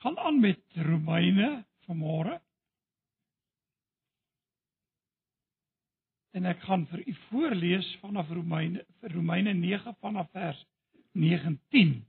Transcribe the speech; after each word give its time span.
gaan 0.00 0.18
aan 0.18 0.40
met 0.40 0.60
Romeine 0.68 1.64
vanmôre. 1.84 2.40
En 6.30 6.44
ek 6.44 6.60
gaan 6.64 6.86
vir 6.88 7.02
u 7.06 7.14
voorlees 7.28 7.88
vanaf 8.00 8.28
Romeine 8.28 8.84
vir 9.00 9.12
Romeine 9.12 9.52
9 9.52 9.96
vanaf 10.00 10.30
vers 10.30 10.60
19. 11.12 12.06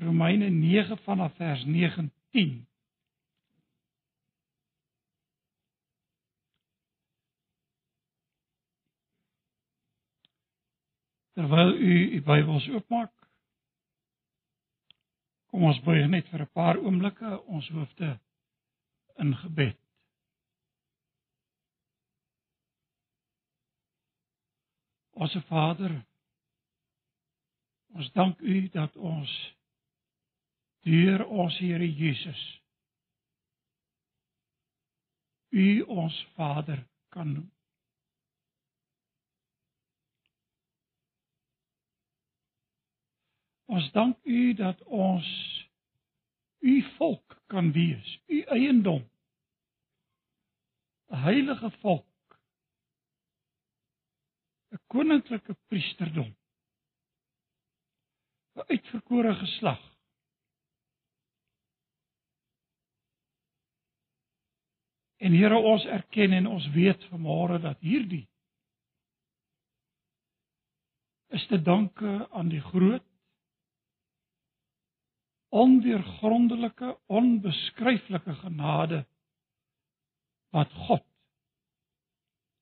Romeine 0.00 0.50
9 0.50 0.98
vanaf 1.06 1.36
vers 1.36 1.64
19. 1.64 2.66
Terwyl 11.32 11.74
u 11.74 11.94
u 12.16 12.22
Bybels 12.22 12.68
oopmaak, 12.68 13.19
kom 15.50 15.64
ons 15.66 15.80
buig 15.82 16.06
net 16.08 16.28
vir 16.30 16.42
'n 16.42 16.52
paar 16.54 16.78
oomblikke 16.78 17.30
ons 17.46 17.68
hoofde 17.68 18.18
in 19.18 19.34
gebed. 19.36 19.78
Onse 25.10 25.40
Vader, 25.40 26.04
ons 27.94 28.12
dank 28.12 28.40
U 28.40 28.68
dat 28.68 28.96
ons 28.96 29.54
deur 30.86 31.26
ons 31.26 31.58
Here 31.58 31.92
Jesus 31.92 32.60
U 35.50 35.82
ons 35.82 36.26
Vader 36.36 36.86
kan 37.08 37.32
noem. 37.32 37.59
Ons 43.70 43.90
dank 43.94 44.18
U 44.26 44.54
dat 44.58 44.82
ons 44.82 45.26
U 46.60 46.72
volk 46.96 47.36
kan 47.46 47.70
wees, 47.72 48.18
U 48.26 48.42
eiendom. 48.56 49.04
'n 51.10 51.22
Heilige 51.22 51.70
volk 51.70 52.38
'n 54.74 54.80
koninklike 54.86 55.54
priesterdom. 55.70 56.34
'n 58.54 58.66
uitverkore 58.66 59.34
geslag. 59.34 59.82
En 65.16 65.32
Here 65.32 65.58
ons 65.58 65.84
erken 65.84 66.32
en 66.32 66.46
ons 66.46 66.70
weet 66.70 67.04
vanmôre 67.04 67.60
dat 67.60 67.78
hierdie 67.80 68.28
is 71.30 71.46
te 71.46 71.62
danke 71.62 72.28
aan 72.30 72.48
die 72.48 72.60
groot 72.60 73.09
onweergrondelike 75.50 76.98
onbeskryflike 77.06 78.34
genade 78.34 79.06
wat 80.50 80.72
God 80.72 81.04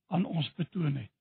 aan 0.06 0.24
ons 0.24 0.54
betoon 0.54 0.96
het. 0.96 1.12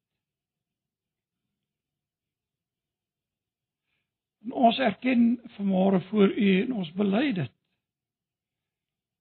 En 4.48 4.52
ons 4.52 4.80
erken 4.80 5.42
vanmôre 5.58 6.00
voor 6.08 6.32
U 6.32 6.62
en 6.62 6.74
ons 6.74 6.92
bely 6.96 7.32
dit 7.36 7.54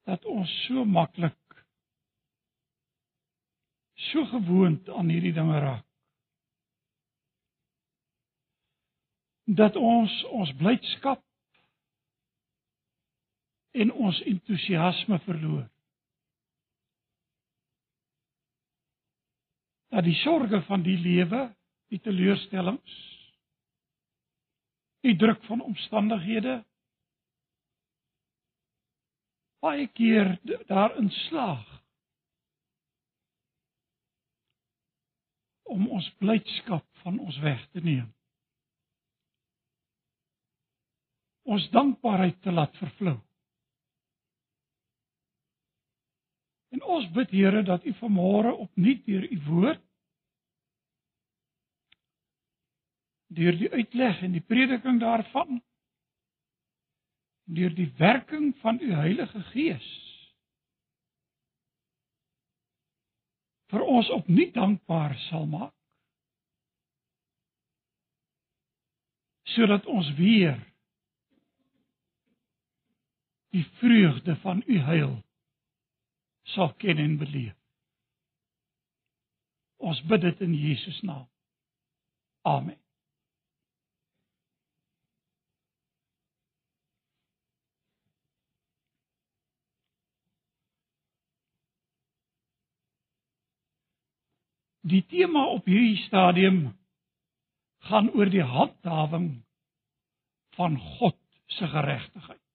dat 0.06 0.24
ons 0.24 0.50
so 0.66 0.84
maklik 0.84 1.34
so 4.06 4.22
gewoond 4.30 4.88
aan 4.88 5.10
hierdie 5.10 5.34
dinge 5.34 5.58
raak. 5.58 5.82
Dat 9.50 9.76
ons 9.76 10.14
ons 10.30 10.52
blydskap 10.54 11.25
en 13.76 13.92
ons 13.92 14.20
entoesiasme 14.24 15.18
verloor. 15.26 15.66
Dat 19.92 20.04
die 20.04 20.16
sorges 20.24 20.64
van 20.66 20.82
die 20.84 20.96
lewe, 20.98 21.46
die 21.92 22.00
teleurstellings 22.02 22.96
die 25.06 25.14
druk 25.18 25.42
van 25.46 25.62
omstandighede 25.62 26.58
baie 29.62 29.86
keer 29.94 30.34
daarin 30.70 31.10
slaag 31.28 31.66
om 35.76 35.88
ons 35.90 36.08
blydskap 36.22 36.86
van 37.04 37.18
ons 37.22 37.38
weg 37.42 37.62
te 37.74 37.82
neem. 37.82 38.06
Ons 41.46 41.66
dankbaarheid 41.74 42.38
te 42.42 42.54
laat 42.54 42.74
vervlou. 42.78 43.18
En 46.74 46.82
ons 46.82 47.10
bid 47.14 47.30
Here 47.30 47.62
dat 47.62 47.84
U 47.84 47.92
vanmôre 48.00 48.54
opnuut 48.66 49.04
deur 49.06 49.26
U 49.30 49.40
woord 49.50 49.86
deur 53.26 53.56
die 53.58 53.70
uitleg 53.70 54.22
en 54.22 54.36
die 54.36 54.44
prediking 54.44 55.00
daarvan 55.02 55.60
deur 57.46 57.74
die 57.74 57.90
werking 57.98 58.52
van 58.62 58.78
u 58.82 58.92
Heilige 58.94 59.42
Gees 59.52 59.88
vir 63.70 63.82
ons 63.82 64.10
opnuut 64.14 64.54
dankbaar 64.54 65.16
sal 65.26 65.46
maak 65.50 65.74
sodat 69.56 69.86
ons 69.90 70.08
weer 70.18 70.58
die 73.54 73.64
vreugde 73.80 74.36
van 74.42 74.62
u 74.66 74.78
heil 74.86 75.14
sal 76.54 76.74
ken 76.82 76.98
en 77.02 77.18
beleef. 77.18 77.54
Ons 79.76 80.00
bid 80.08 80.24
dit 80.24 80.40
in 80.46 80.54
Jesus 80.54 81.00
naam. 81.02 81.28
Amen. 82.46 82.78
Die 94.86 95.02
tema 95.10 95.48
op 95.50 95.66
hierdie 95.66 95.98
stadium 96.04 96.60
gaan 97.90 98.12
oor 98.14 98.30
die 98.30 98.44
handhawing 98.46 99.30
van 100.54 100.78
God 100.78 101.18
se 101.50 101.66
geregtigheid. 101.66 102.45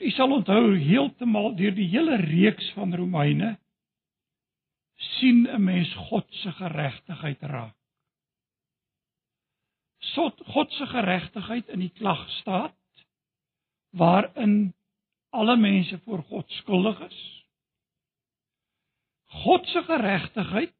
U 0.00 0.10
sal 0.16 0.32
onthou 0.32 0.74
heeltemal 0.80 1.52
deur 1.56 1.74
die 1.76 1.88
hele 1.92 2.16
reeks 2.22 2.70
van 2.76 2.94
Romeine 2.96 3.56
sien 5.16 5.46
'n 5.48 5.64
mens 5.64 5.92
God 6.08 6.26
se 6.42 6.52
geregtigheid 6.52 7.42
raak. 7.42 7.76
Sot 10.14 10.40
God 10.46 10.72
se 10.72 10.86
geregtigheid 10.86 11.68
in 11.68 11.80
die 11.80 11.92
klag 12.00 12.28
staat 12.40 13.04
waarin 13.90 14.74
alle 15.30 15.56
mense 15.56 15.98
voor 15.98 16.22
God 16.22 16.50
skuldig 16.50 17.00
is 17.00 17.20
God 19.30 19.66
se 19.66 19.82
geregtigheid 19.86 20.74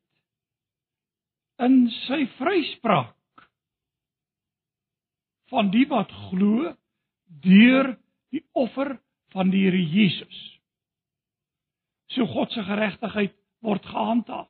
in 1.63 1.85
sy 2.07 2.25
vryspraak 2.39 3.45
van 5.53 5.71
die 5.71 5.87
wat 5.91 6.11
glo 6.31 6.73
deur 7.45 7.93
die 8.35 8.43
offer 8.59 8.97
van 9.35 9.51
die 9.51 9.65
Here 9.67 9.81
Jesus. 9.81 10.39
So 12.15 12.27
God 12.27 12.53
se 12.53 12.63
geregtigheid 12.67 13.35
word 13.65 13.87
gehandhaaf. 13.87 14.49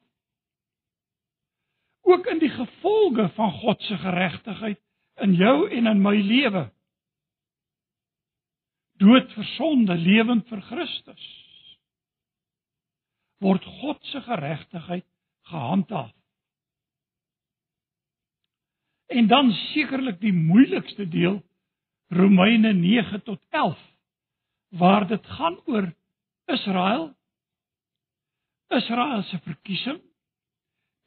Ook 2.08 2.26
in 2.26 2.38
die 2.40 2.52
gevolge 2.52 3.28
van 3.36 3.52
God 3.60 3.82
se 3.82 3.98
geregtigheid 4.00 4.80
in 5.20 5.34
jou 5.36 5.68
en 5.70 5.86
in 5.86 6.00
my 6.02 6.16
lewe. 6.16 6.70
Dood 9.00 9.32
vir 9.32 9.46
sonde, 9.56 9.96
lewend 9.96 10.48
vir 10.48 10.64
Christus 10.68 11.28
word 13.40 13.64
God 13.80 14.04
se 14.12 14.20
geregtigheid 14.20 15.06
gehandhaaf. 15.48 16.12
En 19.10 19.26
dan 19.26 19.50
sekerlik 19.72 20.20
die 20.20 20.32
moeilikste 20.32 21.08
deel 21.08 21.40
Romeine 22.12 22.72
9 22.72 23.22
tot 23.22 23.40
11 23.48 23.78
waar 24.70 25.06
dit 25.06 25.26
gaan 25.26 25.58
oor 25.66 25.90
Israel 26.46 27.10
Israel 28.68 29.22
se 29.22 29.38
verkiesing 29.38 30.00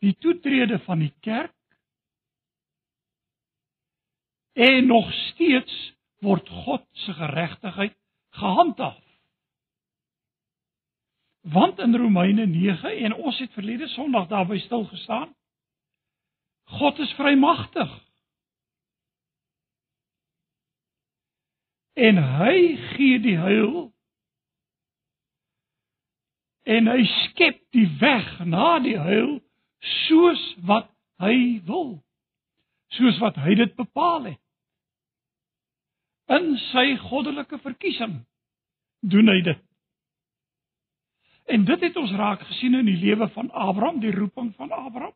die 0.03 0.15
toetrede 0.19 0.79
van 0.83 0.99
die 0.99 1.13
kerk 1.19 1.55
en 4.53 4.87
nog 4.87 5.13
steeds 5.13 5.93
word 6.19 6.49
God 6.49 6.85
se 6.91 7.13
geregtigheid 7.13 7.95
gehandhaaf 8.29 9.03
Want 11.43 11.79
in 11.79 11.95
Romeine 11.95 12.45
9 12.45 12.97
en 12.97 13.13
ons 13.13 13.39
het 13.39 13.51
verlede 13.51 13.87
Sondag 13.87 14.27
daarby 14.27 14.57
stil 14.63 14.85
gestaan, 14.85 15.35
God 16.63 16.99
is 16.99 17.11
vrymagtig. 17.13 17.91
En 21.93 22.17
hy 22.17 22.57
gee 22.93 23.19
die 23.21 23.37
heil. 23.37 23.91
En 26.63 26.87
hy 26.87 27.03
skep 27.05 27.59
die 27.75 27.87
weg 28.01 28.29
na 28.49 28.79
die 28.81 28.97
heil 28.97 29.35
soos 30.07 30.41
wat 30.65 30.89
hy 31.21 31.59
wil. 31.67 31.99
Soos 32.97 33.19
wat 33.21 33.37
hy 33.43 33.57
dit 33.59 33.75
bepaal 33.77 34.31
het. 34.31 34.39
In 36.33 36.53
sy 36.71 36.93
goddelike 37.09 37.59
verkiesing 37.61 38.21
doen 39.03 39.29
hy 39.29 39.41
dit. 39.45 39.59
En 41.51 41.65
dit 41.67 41.81
het 41.83 41.97
ons 41.99 42.13
raak 42.15 42.45
gesien 42.47 42.77
in 42.79 42.87
die 42.87 42.97
lewe 43.01 43.27
van 43.35 43.51
Abraham 43.51 43.99
die 43.99 44.13
roeping 44.15 44.53
van 44.55 44.71
Abraham. 44.71 45.13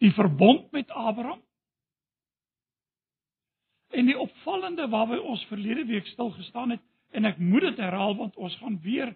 Die 0.00 0.12
verbond 0.16 0.70
met 0.72 0.88
Abraham 0.90 1.42
en 4.00 4.08
die 4.08 4.18
opvallende 4.18 4.88
waarby 4.88 5.18
ons 5.20 5.42
verlede 5.50 5.84
week 5.90 6.06
stil 6.14 6.30
gestaan 6.38 6.72
het 6.76 6.84
En 7.10 7.26
ek 7.26 7.38
moet 7.42 7.66
dit 7.70 7.82
herhaal 7.82 8.14
want 8.16 8.36
ons 8.36 8.56
gaan 8.62 8.78
weer 8.82 9.14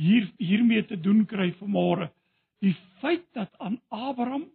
hier 0.00 0.28
hiermee 0.40 0.84
te 0.84 1.00
doen 1.00 1.24
kry 1.28 1.50
vanmôre. 1.60 2.10
Die 2.60 2.76
feit 3.00 3.24
dat 3.36 3.52
aan 3.58 3.80
Abraham 3.88 4.48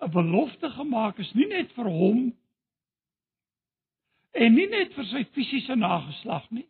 'n 0.00 0.10
belofte 0.10 0.70
gemaak 0.70 1.18
is, 1.18 1.32
nie 1.34 1.46
net 1.46 1.72
vir 1.72 1.84
hom 1.84 2.32
en 4.30 4.54
nie 4.54 4.66
net 4.66 4.94
vir 4.94 5.04
sy 5.04 5.24
fisiese 5.34 5.74
nageslag 5.74 6.50
nie, 6.50 6.66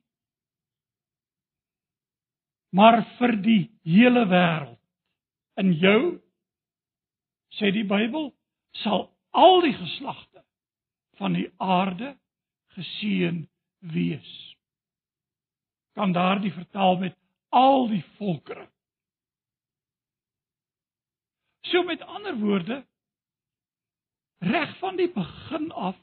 maar 2.72 3.04
vir 3.18 3.36
die 3.36 3.70
hele 3.84 4.24
wêreld. 4.26 4.80
In 5.56 5.72
jou 5.72 6.20
sê 7.58 7.70
die 7.72 7.84
Bybel 7.84 8.32
sal 8.82 9.10
al 9.30 9.60
die 9.60 9.74
geslagte 9.74 10.29
van 11.20 11.36
die 11.36 11.50
aarde 11.60 12.14
geseën 12.76 13.44
wees 13.78 14.30
kan 15.92 16.12
daardie 16.12 16.52
vertaal 16.52 16.96
met 16.96 17.16
al 17.48 17.88
die 17.90 18.04
volkere. 18.16 18.68
So 21.60 21.82
met 21.82 22.00
ander 22.02 22.38
woorde 22.38 22.86
reg 24.38 24.78
van 24.78 24.96
die 24.96 25.10
begin 25.12 25.72
af 25.72 25.98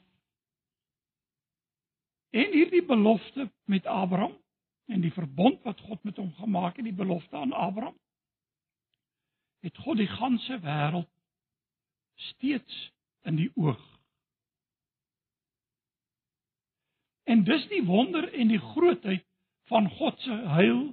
en 2.30 2.52
hierdie 2.54 2.86
belofte 2.86 3.50
met 3.66 3.86
Abraham 3.86 4.38
en 4.86 5.02
die 5.02 5.14
verbond 5.14 5.64
wat 5.64 5.82
God 5.82 6.04
met 6.04 6.18
hom 6.18 6.34
gemaak 6.34 6.76
het, 6.76 6.86
die 6.86 6.94
belofte 6.94 7.36
aan 7.36 7.54
Abraham 7.54 7.98
het 9.66 9.78
God 9.78 9.98
die 9.98 10.12
ganse 10.12 10.60
wêreld 10.62 11.10
steeds 12.16 12.92
in 13.22 13.36
die 13.36 13.52
oog. 13.56 13.97
En 17.28 17.44
dis 17.44 17.68
die 17.68 17.84
wonder 17.86 18.30
en 18.34 18.48
die 18.48 18.62
grootheid 18.72 19.26
van 19.68 19.90
God 20.00 20.20
se 20.24 20.36
heil 20.56 20.84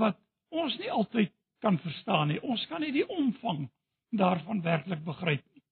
wat 0.00 0.16
ons 0.48 0.76
nie 0.80 0.90
altyd 0.90 1.32
kan 1.60 1.76
verstaan 1.78 2.30
nie. 2.32 2.40
Ons 2.40 2.64
kan 2.70 2.80
nie 2.80 2.92
die 2.94 3.06
omvang 3.08 3.66
daarvan 4.16 4.62
werklik 4.64 5.04
begryp 5.04 5.44
nie. 5.52 5.62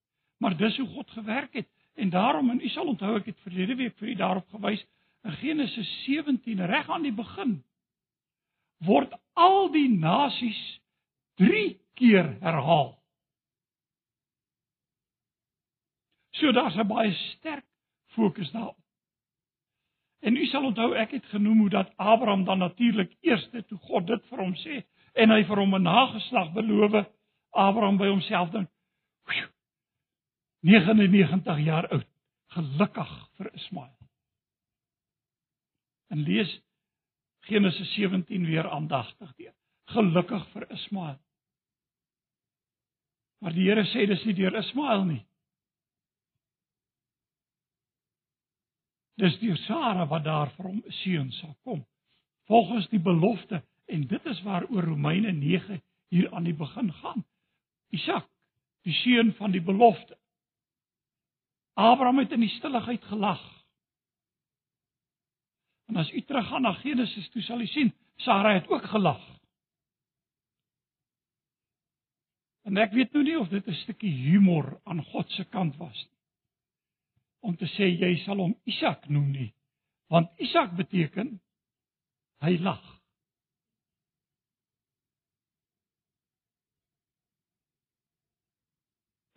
Maar 0.40 0.56
dis 0.56 0.76
hoe 0.76 0.88
God 0.88 1.10
gewerk 1.16 1.56
het 1.56 1.68
en 1.94 2.10
daarom 2.12 2.50
en 2.50 2.60
u 2.60 2.68
sal 2.68 2.92
onthou 2.92 3.16
ek 3.18 3.32
het 3.32 3.40
verlede 3.44 3.76
week 3.80 3.96
vir 3.98 4.12
u 4.12 4.14
daarop 4.20 4.48
gewys 4.52 4.84
in 5.24 5.36
Genesis 5.40 5.90
17 6.04 6.64
reg 6.66 6.88
aan 6.88 7.04
die 7.04 7.16
begin 7.16 7.58
word 8.84 9.12
al 9.36 9.68
die 9.72 9.88
nasies 9.92 10.60
3 11.40 11.64
keer 12.00 12.30
herhaal. 12.40 12.94
So 16.40 16.52
daar's 16.52 16.76
'n 16.76 16.88
baie 16.88 17.12
sterk 17.12 17.66
fokus 18.16 18.50
daarop. 18.52 18.79
En 20.20 20.36
u 20.36 20.46
sal 20.46 20.64
onthou 20.64 20.94
ek 20.94 21.10
het 21.16 21.26
genoem 21.32 21.58
hoe 21.64 21.70
dat 21.70 21.92
Abraham 21.96 22.44
dan 22.44 22.58
natuurlik 22.58 23.16
eerste 23.20 23.64
toe 23.64 23.78
God 23.78 24.06
dit 24.06 24.26
vir 24.28 24.38
hom 24.38 24.54
sê 24.64 24.82
en 25.12 25.30
hy 25.30 25.42
vir 25.44 25.56
hom 25.56 25.74
'n 25.74 25.82
nageslag 25.82 26.52
beloof. 26.52 27.06
Abraham 27.50 27.96
by 27.96 28.06
homself 28.06 28.50
dink 28.50 28.68
99 30.60 31.64
jaar 31.64 31.88
oud, 31.88 32.06
gelukkig 32.46 33.12
vir 33.36 33.50
Ismael. 33.54 33.96
En 36.10 36.22
lees 36.22 36.60
Genesis 37.40 37.94
17 37.94 38.44
weer 38.44 38.68
aandagtig 38.68 39.34
deur. 39.34 39.54
Gelukkig 39.84 40.48
vir 40.52 40.70
Ismael. 40.70 41.18
Maar 43.40 43.56
die 43.56 43.68
Here 43.68 43.86
sê 43.88 44.06
dis 44.06 44.24
nie 44.24 44.36
deur 44.36 44.58
Ismael 44.58 45.04
nie. 45.08 45.22
Dis 49.20 49.36
deur 49.38 49.56
Sara 49.66 50.06
wat 50.08 50.24
daar 50.24 50.48
vir 50.56 50.66
hom 50.66 50.78
'n 50.80 50.92
seun 51.02 51.32
sal 51.32 51.54
kom. 51.64 51.84
Volgens 52.48 52.88
die 52.88 53.00
belofte 53.00 53.62
en 53.86 54.06
dit 54.06 54.26
is 54.26 54.42
waaroor 54.42 54.84
Romeine 54.84 55.32
9 55.32 55.82
hier 56.08 56.32
aan 56.34 56.44
die 56.44 56.54
begin 56.54 56.92
gaan. 56.92 57.24
Isak, 57.90 58.28
die 58.82 58.92
seun 58.92 59.34
van 59.34 59.50
die 59.50 59.60
belofte. 59.60 60.16
Abraham 61.74 62.18
het 62.18 62.32
in 62.32 62.40
die 62.40 62.56
stilligheid 62.56 63.04
gelag. 63.04 63.42
En 65.86 65.96
as 65.96 66.12
u 66.12 66.22
teruggaan 66.22 66.62
na 66.62 66.72
Genesis, 66.72 67.28
toe 67.28 67.42
sal 67.42 67.60
u 67.60 67.66
sien 67.66 67.92
Sara 68.16 68.54
het 68.54 68.68
ook 68.68 68.84
gelag. 68.84 69.20
En 72.62 72.76
ek 72.76 72.92
weet 72.92 73.12
nou 73.12 73.24
nie 73.24 73.38
of 73.38 73.48
dit 73.48 73.66
'n 73.66 73.74
stukkie 73.74 74.12
humor 74.12 74.80
aan 74.84 75.04
God 75.04 75.30
se 75.30 75.44
kant 75.44 75.76
was 75.76 76.06
nie 76.08 76.19
om 77.40 77.56
te 77.56 77.68
sê 77.76 77.88
jy 77.88 78.14
sal 78.24 78.40
hom 78.42 78.54
Isak 78.68 79.08
noem 79.08 79.30
nie 79.32 79.50
want 80.10 80.30
Isak 80.42 80.72
beteken 80.74 81.36
hy 82.42 82.56
lag. 82.64 82.82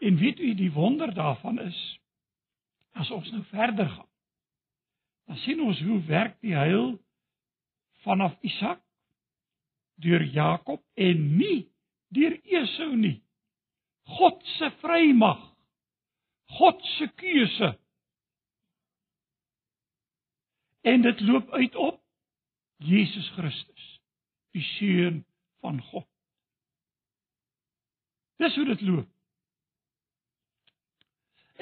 En 0.02 0.18
weet 0.18 0.40
u 0.40 0.54
die 0.58 0.72
wonder 0.74 1.14
daarvan 1.14 1.60
is 1.62 1.78
as 2.98 3.12
ons 3.12 3.30
nou 3.32 3.44
verder 3.52 3.90
gaan 3.90 4.10
dan 5.30 5.38
sien 5.46 5.62
ons 5.64 5.80
hoe 5.82 6.02
werk 6.10 6.36
die 6.44 6.56
heil 6.58 6.98
vanaf 8.04 8.36
Isak 8.42 8.82
deur 10.04 10.26
Jakob 10.26 10.82
en 11.00 11.22
nie 11.38 11.70
deur 12.14 12.36
Esau 12.44 12.92
nie. 12.96 13.22
God 14.18 14.42
se 14.58 14.70
vrymag 14.82 15.54
God 16.60 16.82
se 16.98 17.08
keuse 17.18 17.70
En 20.84 21.02
dit 21.02 21.20
loop 21.24 21.52
uit 21.52 21.76
op 21.76 22.02
Jesus 22.84 23.30
Christus, 23.38 23.84
die 24.52 24.64
seun 24.76 25.24
van 25.64 25.80
God. 25.82 26.08
Dis 28.44 28.56
hoe 28.56 28.66
dit 28.66 28.82
loop. 28.82 29.08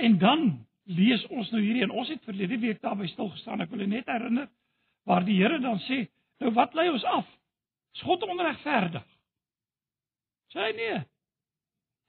En 0.01 0.17
dan 0.17 0.65
lees 0.89 1.25
ons 1.29 1.51
nou 1.53 1.61
hierdie 1.61 1.83
en 1.85 1.93
ons 1.93 2.09
het 2.09 2.23
verlede 2.25 2.57
week 2.59 2.81
daarby 2.81 3.05
stil 3.11 3.29
gestaan. 3.35 3.61
Ek 3.61 3.69
wil 3.69 3.85
net 3.85 4.09
herinner 4.09 4.49
waar 5.05 5.25
die 5.25 5.37
Here 5.37 5.59
dan 5.61 5.79
sê, 5.85 6.05
nou 6.41 6.53
wat 6.57 6.73
lei 6.77 6.89
ons 6.89 7.05
af? 7.05 7.27
Is 7.93 8.01
God 8.07 8.23
onregverdig? 8.25 9.05
Sê 10.53 10.65
hy 10.65 10.73
nee. 10.77 10.99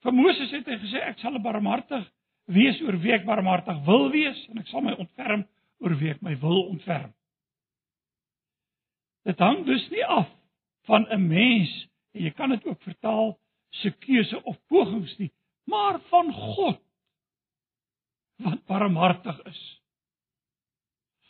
Vir 0.03 0.15
Moses 0.15 0.51
het 0.51 0.67
hy 0.67 0.77
gesê 0.81 1.01
ek 1.05 1.21
sal 1.21 1.37
barmhartig 1.43 2.05
wees 2.51 2.79
oor 2.83 2.97
wie 3.03 3.13
ek 3.15 3.27
barmhartig 3.27 3.77
wil 3.87 4.09
wees 4.11 4.39
en 4.49 4.59
ek 4.59 4.71
sal 4.71 4.83
my 4.83 4.95
ontferm 4.99 5.45
oor 5.83 5.97
wie 5.99 6.13
ek 6.13 6.21
my 6.23 6.35
wil 6.39 6.63
ontferm. 6.69 7.11
Dit 9.27 9.39
hang 9.39 9.63
dus 9.67 9.83
nie 9.91 10.05
af 10.05 10.29
van 10.87 11.07
'n 11.11 11.27
mens 11.27 11.71
en 12.13 12.23
jy 12.23 12.31
kan 12.31 12.49
dit 12.49 12.65
ook 12.65 12.81
vertaal 12.81 13.37
se 13.69 13.91
keuse 13.91 14.43
of 14.43 14.57
pogings 14.67 15.17
nie, 15.17 15.31
maar 15.65 15.99
van 15.99 16.33
God 16.33 16.81
wat 18.43 18.65
barmhartig 18.65 19.39
is. 19.45 19.81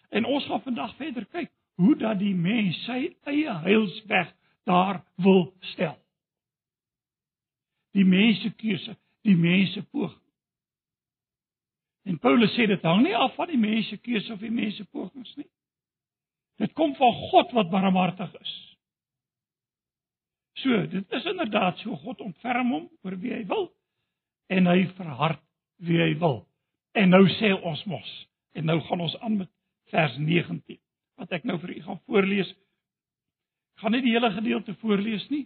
En 0.09 0.25
ons 0.25 0.45
gaan 0.45 0.61
vandag 0.61 0.95
verder 0.95 1.25
kyk 1.25 1.51
hoe 1.75 1.95
dat 1.95 2.19
die 2.19 2.35
mens 2.35 2.83
sy 2.85 3.15
eie 3.29 3.53
heilsweg 3.65 4.33
daar 4.63 5.03
wil 5.15 5.53
stel. 5.73 5.97
Die 7.93 8.05
mens 8.05 8.41
se 8.41 8.49
keuse, 8.57 8.97
die 9.21 9.37
mens 9.37 9.73
se 9.73 9.83
poging. 9.83 10.22
En 12.03 12.19
Paulus 12.19 12.51
sê 12.57 12.67
dit 12.67 12.83
hang 12.83 13.03
nie 13.05 13.15
af 13.15 13.35
van 13.35 13.47
die 13.47 13.59
mense 13.59 13.97
keuse 14.03 14.33
of 14.33 14.41
die 14.43 14.51
mense 14.51 14.83
pogings 14.91 15.35
nie. 15.39 15.47
Dit 16.59 16.73
kom 16.77 16.95
van 16.95 17.13
God 17.31 17.53
wat 17.55 17.71
barmhartig 17.71 18.33
is. 18.41 18.53
So, 20.61 20.85
dit 20.87 21.15
is 21.17 21.25
inderdaad 21.25 21.79
so 21.81 21.95
God 22.03 22.21
ontferm 22.21 22.71
hom 22.71 22.89
oor 23.03 23.15
wie 23.19 23.33
hy 23.33 23.41
wil 23.49 23.71
en 24.53 24.67
hy 24.69 24.83
verhard 24.99 25.41
wie 25.81 25.99
hy 26.01 26.11
wil. 26.21 26.43
En 26.93 27.09
nou 27.09 27.23
sê 27.39 27.53
ons 27.55 27.85
mos 27.89 28.11
en 28.53 28.67
nou 28.69 28.77
gaan 28.85 29.01
ons 29.01 29.15
aan 29.25 29.39
met 29.39 29.49
vers 29.93 30.17
19 30.19 30.77
wat 31.21 31.33
ek 31.33 31.47
nou 31.47 31.57
vir 31.61 31.73
u 31.77 31.79
gaan 31.87 32.01
voorlees. 32.05 32.51
Ek 33.73 33.85
gaan 33.85 33.95
nie 33.95 34.03
die 34.05 34.13
hele 34.13 34.29
gedeelte 34.35 34.75
voorlees 34.83 35.25
nie. 35.31 35.45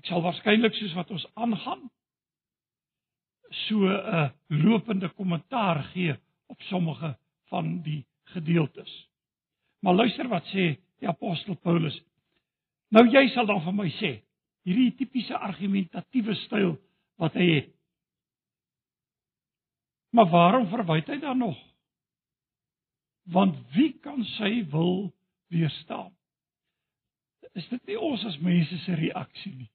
Ek 0.00 0.08
sal 0.10 0.24
waarskynlik 0.24 0.74
soos 0.78 0.96
wat 0.98 1.12
ons 1.14 1.26
aangaan 1.34 1.86
so 3.66 3.86
'n 3.86 4.32
lopende 4.48 5.08
kommentaar 5.08 5.82
gee 5.92 6.16
op 6.46 6.60
sommige 6.62 7.16
van 7.50 7.82
die 7.82 8.06
gedeeltes. 8.24 9.08
Maar 9.80 9.94
luister 9.94 10.28
wat 10.28 10.44
sê 10.44 10.76
die 10.98 11.08
apostel 11.08 11.54
Paulus. 11.54 12.02
Nou 12.88 13.06
jy 13.10 13.28
sal 13.28 13.46
dan 13.46 13.62
vir 13.64 13.74
my 13.74 13.88
sê, 13.98 14.10
hierdie 14.64 14.94
tipiese 14.96 15.36
argumentatiewe 15.36 16.34
styl 16.34 16.76
wat 17.20 17.34
hy 17.34 17.48
het. 17.54 17.70
Maar 20.14 20.30
waarom 20.30 20.68
verwyd 20.70 21.08
hy 21.10 21.18
dan 21.20 21.38
nog? 21.38 21.58
Want 23.34 23.56
wie 23.74 23.92
kan 24.04 24.24
sy 24.36 24.64
wil 24.70 25.12
weerstaan? 25.52 26.12
Is 27.54 27.66
dit 27.68 27.86
nie 27.86 27.98
ons 28.00 28.24
as 28.24 28.38
mense 28.42 28.78
se 28.82 28.94
reaksie 28.98 29.54
nie? 29.54 29.70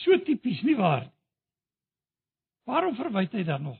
So 0.00 0.16
tipies 0.24 0.62
nie 0.64 0.76
waar 0.78 1.04
nie. 1.04 1.19
Waarom 2.70 2.94
verwyd 2.94 3.32
hy 3.34 3.42
dan 3.46 3.64
nog? 3.66 3.78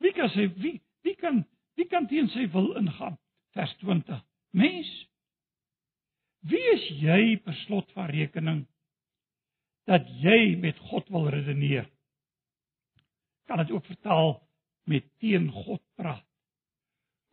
Wie 0.00 0.12
kan 0.16 0.28
sê 0.34 0.48
wie 0.60 0.80
wie 1.04 1.16
kan 1.16 1.44
wie 1.76 1.88
kan 1.88 2.08
teen 2.08 2.28
sy 2.34 2.46
wil 2.52 2.74
ingaan? 2.76 3.16
Vers 3.56 3.72
20. 3.80 4.20
Mens 4.52 4.90
Wie 6.40 6.60
is 6.72 6.84
jy 7.02 7.36
per 7.44 7.56
slot 7.66 7.90
van 7.92 8.08
rekening 8.08 8.62
dat 9.88 10.06
jy 10.22 10.56
met 10.60 10.78
God 10.88 11.08
wil 11.12 11.28
redeneer? 11.32 11.84
Kan 13.50 13.60
dit 13.60 13.72
ook 13.74 13.84
vertaal 13.84 14.38
met 14.88 15.04
teen 15.20 15.50
God 15.52 15.82
praat? 16.00 16.24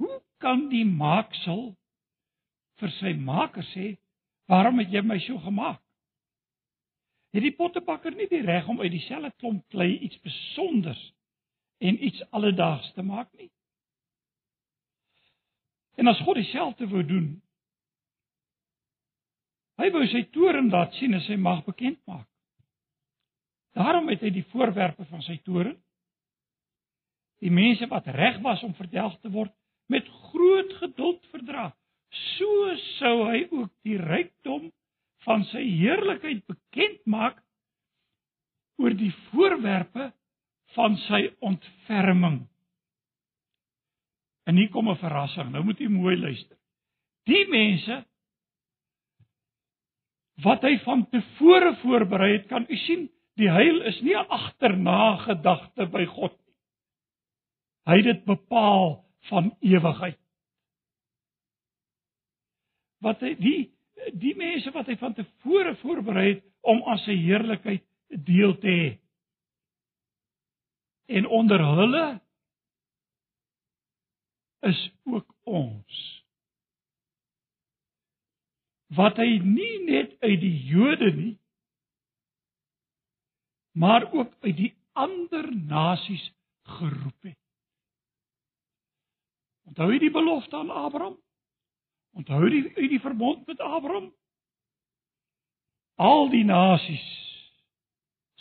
Hoe 0.01 0.19
kan 0.43 0.67
die 0.69 0.85
maaksel 0.85 1.69
vir 2.81 2.91
sy 2.99 3.13
maker 3.15 3.63
sê, 3.71 3.97
"Waarom 4.51 4.79
het 4.79 4.91
jy 4.91 5.01
my 5.01 5.19
so 5.19 5.37
gemaak?" 5.39 5.81
Het 7.37 7.43
die 7.45 7.53
pottebakker 7.53 8.15
nie 8.17 8.25
die 8.31 8.41
reg 8.41 8.65
om 8.65 8.79
uit 8.81 8.89
dieselfde 8.89 9.29
klomp 9.37 9.67
klei 9.69 9.91
iets 10.01 10.17
spesonders 10.17 11.01
en 11.77 11.99
iets 12.07 12.23
alledaags 12.33 12.87
te 12.95 13.03
maak 13.05 13.29
nie? 13.37 13.51
En 16.01 16.09
as 16.09 16.23
God 16.25 16.39
dieselfde 16.39 16.87
wou 16.89 17.03
doen, 17.05 17.27
hy 19.77 19.91
wou 19.93 20.01
sy 20.09 20.23
toren 20.33 20.71
laat 20.73 20.97
sien 20.97 21.13
en 21.13 21.21
sy 21.27 21.37
mag 21.37 21.61
bekend 21.67 21.99
maak. 22.09 22.25
Daarom 23.77 24.09
het 24.09 24.25
hy 24.25 24.33
die 24.33 24.47
voorwerpe 24.49 25.05
van 25.05 25.21
sy 25.21 25.37
toren 25.45 25.77
die 27.45 27.53
mense 27.53 27.85
wat 27.93 28.09
reg 28.17 28.41
was 28.41 28.65
om 28.65 28.73
verdelg 28.81 29.13
te 29.21 29.29
word 29.29 29.53
met 29.93 30.09
groot 30.31 30.73
geduld 30.81 31.21
verdra. 31.29 31.69
So 32.33 32.73
sou 32.97 33.13
hy 33.29 33.45
ook 33.51 33.69
die 33.85 34.01
rykdom 34.01 34.71
van 35.27 35.43
sy 35.51 35.63
heerlikheid 35.81 36.45
bekend 36.47 37.01
maak 37.05 37.41
oor 38.79 38.93
die 38.95 39.11
voorwerpe 39.29 40.11
van 40.75 40.95
sy 41.07 41.25
ontferming. 41.43 42.45
En 44.47 44.55
hier 44.55 44.69
kom 44.71 44.89
'n 44.89 44.95
verrassing. 44.95 45.51
Nou 45.51 45.63
moet 45.63 45.79
jy 45.79 45.89
mooi 45.91 46.15
luister. 46.15 46.57
Die 47.25 47.47
mense 47.51 48.05
wat 50.43 50.61
hy 50.61 50.77
van 50.85 51.07
tevore 51.09 51.75
voorberei 51.81 52.31
het, 52.37 52.47
kan 52.47 52.65
u 52.69 52.77
sien, 52.77 53.09
die 53.35 53.49
heil 53.49 53.81
is 53.81 54.01
nie 54.01 54.15
'n 54.15 54.29
agterna 54.29 55.17
gedagte 55.25 55.85
by 55.85 56.05
God 56.05 56.31
nie. 56.45 56.55
Hy 57.85 57.95
het 57.95 58.05
dit 58.05 58.25
bepaal 58.25 59.03
van 59.29 59.55
ewigheid. 59.59 60.19
Wat 63.01 63.19
hy 63.19 63.35
die 63.35 63.76
die 64.13 64.35
mense 64.37 64.71
wat 64.75 64.87
hy 64.89 64.97
van 64.99 65.15
tevore 65.17 65.75
voorberei 65.81 66.27
het 66.29 66.45
om 66.67 66.83
aan 66.87 66.99
sy 67.03 67.15
heerlikheid 67.17 67.83
deel 68.27 68.55
te 68.61 68.71
hê. 68.71 68.87
En 71.17 71.27
onder 71.27 71.63
hulle 71.63 72.05
is 74.67 74.79
ook 75.03 75.27
ons. 75.43 76.03
Wat 78.95 79.19
hy 79.19 79.37
nie 79.43 79.75
net 79.87 80.15
uit 80.23 80.39
die 80.41 80.55
Jode 80.71 81.11
nie, 81.15 81.35
maar 83.77 84.07
ook 84.11 84.33
uit 84.41 84.55
die 84.57 84.73
ander 84.97 85.49
nasies 85.55 86.23
geroep 86.79 87.27
het. 87.27 87.39
Onthou 89.67 89.91
jy 89.91 89.99
die 90.07 90.13
belofte 90.13 90.57
aan 90.57 90.71
Abraham? 90.71 91.17
Onthou 92.17 92.49
die 92.49 92.63
uit 92.75 92.89
die 92.89 93.01
verbond 93.01 93.45
met 93.47 93.59
Abraham. 93.61 94.09
Al 95.95 96.29
die 96.33 96.45
nasies 96.45 97.05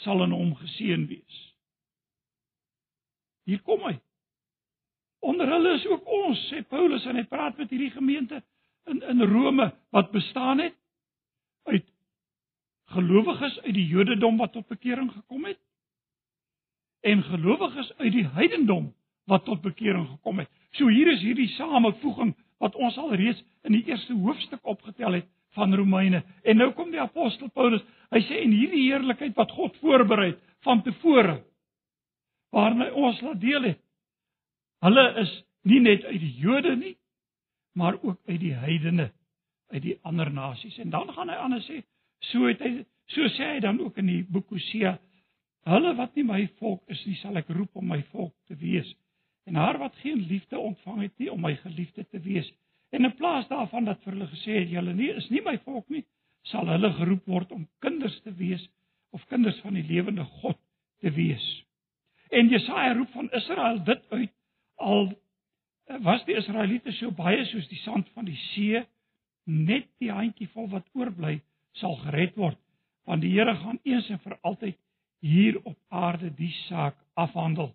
sal 0.04 0.22
in 0.24 0.32
hom 0.32 0.54
geseën 0.56 1.06
wees. 1.08 1.42
Hier 3.44 3.60
kom 3.62 3.84
hy. 3.84 3.94
Onder 5.26 5.48
hulle 5.50 5.74
is 5.76 5.86
ook 5.88 6.08
ons, 6.08 6.40
sê 6.50 6.62
Paulus 6.68 7.04
en 7.08 7.18
hy 7.20 7.24
praat 7.28 7.56
met 7.60 7.70
hierdie 7.72 7.92
gemeente 7.94 8.40
in 8.90 9.02
in 9.02 9.22
Rome 9.22 9.70
wat 9.94 10.12
bestaan 10.14 10.62
het 10.62 10.76
uit 11.66 11.86
gelowiges 12.96 13.58
uit 13.64 13.74
die 13.74 13.86
Jodendom 13.86 14.36
wat 14.38 14.52
tot 14.52 14.68
bekering 14.68 15.10
gekom 15.12 15.44
het 15.44 15.58
en 17.00 17.22
gelowiges 17.22 17.92
uit 17.98 18.12
die 18.12 18.26
heidendom 18.38 18.92
wat 19.26 19.44
tot 19.44 19.60
bekering 19.62 20.06
gekom 20.08 20.38
het. 20.38 20.50
So 20.78 20.88
hier 20.88 21.10
is 21.12 21.22
hierdie 21.22 21.48
samevoeging 21.56 22.34
wat 22.62 22.74
ons 22.74 22.96
al 22.98 23.14
reeds 23.14 23.42
in 23.66 23.76
die 23.76 23.84
eerste 23.90 24.14
hoofstuk 24.14 24.62
opgetel 24.62 25.18
het 25.18 25.28
van 25.56 25.74
Romeine. 25.74 26.22
En 26.44 26.56
nou 26.60 26.70
kom 26.76 26.90
die 26.92 27.00
apostel 27.00 27.48
Paulus. 27.48 27.84
Hy 28.12 28.22
sê 28.28 28.42
en 28.44 28.54
hierdie 28.54 28.86
heerlikheid 28.88 29.36
wat 29.36 29.52
God 29.56 29.76
voorberei 29.82 30.32
het 30.34 30.42
van 30.66 30.82
tevore 30.82 31.42
waarna 32.54 32.88
ons 32.96 33.20
laat 33.20 33.40
deel 33.40 33.72
het. 33.72 33.80
Hulle 34.84 35.04
is 35.20 35.32
nie 35.68 35.80
net 35.82 36.04
uit 36.06 36.20
die 36.22 36.34
Jode 36.40 36.76
nie, 36.78 36.94
maar 37.76 37.98
ook 38.00 38.20
uit 38.30 38.38
die 38.40 38.54
heidene, 38.56 39.10
uit 39.74 39.82
die 39.82 39.96
ander 40.08 40.30
nasies. 40.32 40.78
En 40.80 40.90
dan 40.94 41.10
gaan 41.12 41.28
hy 41.28 41.36
aan 41.42 41.56
en 41.58 41.64
sê, 41.66 41.82
so 42.30 42.46
het 42.48 42.62
hy 42.64 42.78
so 43.12 43.28
sê 43.34 43.50
hy 43.56 43.58
dan 43.64 43.80
ook 43.82 43.98
in 44.00 44.08
die 44.08 44.22
boek 44.30 44.48
Hosea, 44.54 44.96
hulle 45.68 45.92
wat 45.98 46.14
nie 46.16 46.24
my 46.24 46.40
volk 46.62 46.86
is 46.94 47.02
nie, 47.06 47.18
sal 47.20 47.36
ek 47.36 47.50
roep 47.52 47.76
om 47.76 47.90
my 47.90 48.00
volk 48.14 48.32
te 48.48 48.56
wees 48.58 48.88
en 49.46 49.54
haar 49.54 49.78
wat 49.78 49.96
geen 50.02 50.26
liefde 50.26 50.58
ontvang 50.58 51.00
het 51.06 51.18
nie 51.18 51.30
om 51.32 51.40
my 51.40 51.54
geliefde 51.56 52.06
te 52.10 52.20
wees. 52.20 52.48
En 52.90 53.04
in 53.04 53.14
plaas 53.14 53.48
daarvan 53.48 53.84
dat 53.84 54.02
vir 54.02 54.12
hulle 54.12 54.28
gesê 54.32 54.58
het 54.60 54.70
julle 54.70 54.94
nie 54.94 55.12
is 55.14 55.28
nie 55.30 55.42
my 55.42 55.56
volk 55.64 55.88
nie, 55.88 56.04
sal 56.50 56.66
hulle 56.70 56.92
geroep 56.98 57.26
word 57.26 57.52
om 57.54 57.68
kinders 57.84 58.18
te 58.24 58.34
wees 58.34 58.64
of 59.14 59.24
kinders 59.30 59.58
van 59.64 59.78
die 59.78 59.86
lewende 59.86 60.24
God 60.42 60.58
te 61.00 61.10
wees. 61.14 61.44
En 62.30 62.50
Jesaja 62.50 62.94
roep 62.94 63.10
van 63.14 63.30
Israel 63.30 63.82
dit 63.84 64.02
uit 64.10 64.34
al 64.76 65.12
was 66.02 66.24
die 66.26 66.34
Israeliete 66.34 66.92
so 66.92 67.14
baie 67.14 67.44
soos 67.46 67.68
die 67.70 67.78
sand 67.84 68.08
van 68.14 68.26
die 68.26 68.38
see, 68.50 68.82
net 69.46 69.86
die 70.02 70.10
handjievol 70.10 70.66
wat 70.72 70.88
oorbly 70.98 71.38
sal 71.78 71.94
gered 72.02 72.34
word, 72.36 72.58
want 73.06 73.22
die 73.22 73.30
Here 73.36 73.54
gaan 73.60 73.78
eens 73.84 74.08
en 74.10 74.18
vir 74.24 74.38
altyd 74.42 74.78
hier 75.22 75.60
op 75.62 75.76
aarde 75.88 76.32
die 76.34 76.52
saak 76.66 76.98
afhandel. 77.14 77.70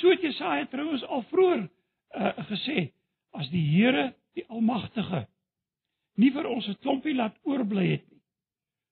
So 0.00 0.10
het 0.10 0.24
Jesaja 0.24 0.66
trouens 0.66 1.04
al 1.04 1.22
vroeër 1.30 1.62
uh, 1.62 2.32
gesê 2.48 2.92
as 3.36 3.48
die 3.52 3.64
Here, 3.74 4.12
die 4.36 4.44
Almagtige, 4.48 5.26
nie 6.20 6.30
vir 6.32 6.46
ons 6.48 6.68
'n 6.68 6.78
klompie 6.84 7.14
laat 7.14 7.36
oorbly 7.42 7.86
het 7.90 8.04
nie, 8.10 8.22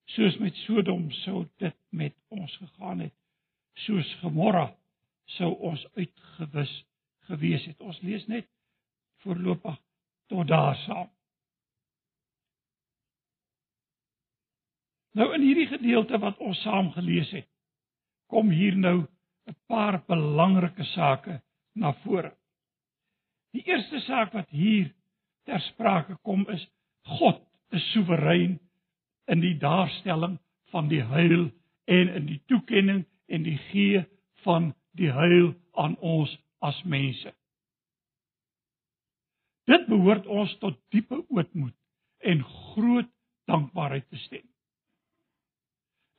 soos 0.05 0.37
met 0.37 0.55
Sodom 0.65 1.11
sou 1.23 1.47
dit 1.57 1.77
met 1.89 2.15
ons 2.29 2.57
gegaan 2.57 2.99
het, 2.99 3.13
soos 3.85 4.15
Gomorra 4.21 4.71
sou 5.37 5.53
ons 5.59 5.85
uitgewis 5.95 6.73
gewees 7.29 7.65
het. 7.65 7.79
Ons 7.81 8.01
lees 8.01 8.25
net 8.27 8.47
voorlopig 9.23 9.77
tot 10.27 10.47
daar 10.47 10.75
saam. 10.85 11.09
Nou 15.11 15.33
in 15.35 15.43
hierdie 15.43 15.67
gedeelte 15.67 16.19
wat 16.23 16.39
ons 16.39 16.61
saam 16.63 16.91
gelees 16.95 17.31
het, 17.35 17.47
kom 18.31 18.49
hier 18.49 18.77
nou 18.77 19.05
'n 19.47 19.55
paar 19.67 20.03
belangrike 20.07 20.83
sake 20.83 21.41
na 21.75 21.93
vore. 22.03 22.31
Die 23.53 23.63
eerste 23.65 23.99
saak 23.99 24.33
wat 24.33 24.49
hier 24.49 24.93
ter 25.45 25.59
sprake 25.59 26.17
kom 26.21 26.45
is 26.49 26.67
God 27.17 27.41
is 27.71 27.91
soewerein 27.91 28.59
in 29.25 29.39
die 29.39 29.57
daarstelling 29.57 30.37
van 30.71 30.87
die 30.87 31.03
heil 31.03 31.49
en 31.85 32.13
in 32.19 32.25
die 32.25 32.41
toekenning 32.47 33.05
en 33.27 33.43
die 33.43 33.57
gee 33.71 34.05
van 34.43 34.73
die 34.99 35.11
heil 35.11 35.53
aan 35.71 35.97
ons 35.97 36.33
as 36.59 36.83
mense. 36.83 37.33
Dit 39.69 39.87
behoort 39.87 40.27
ons 40.27 40.53
tot 40.59 40.79
diepe 40.93 41.21
ootmoed 41.29 41.75
en 42.19 42.43
groot 42.43 43.09
dankbaarheid 43.49 44.07
te 44.09 44.19
stem. 44.25 44.45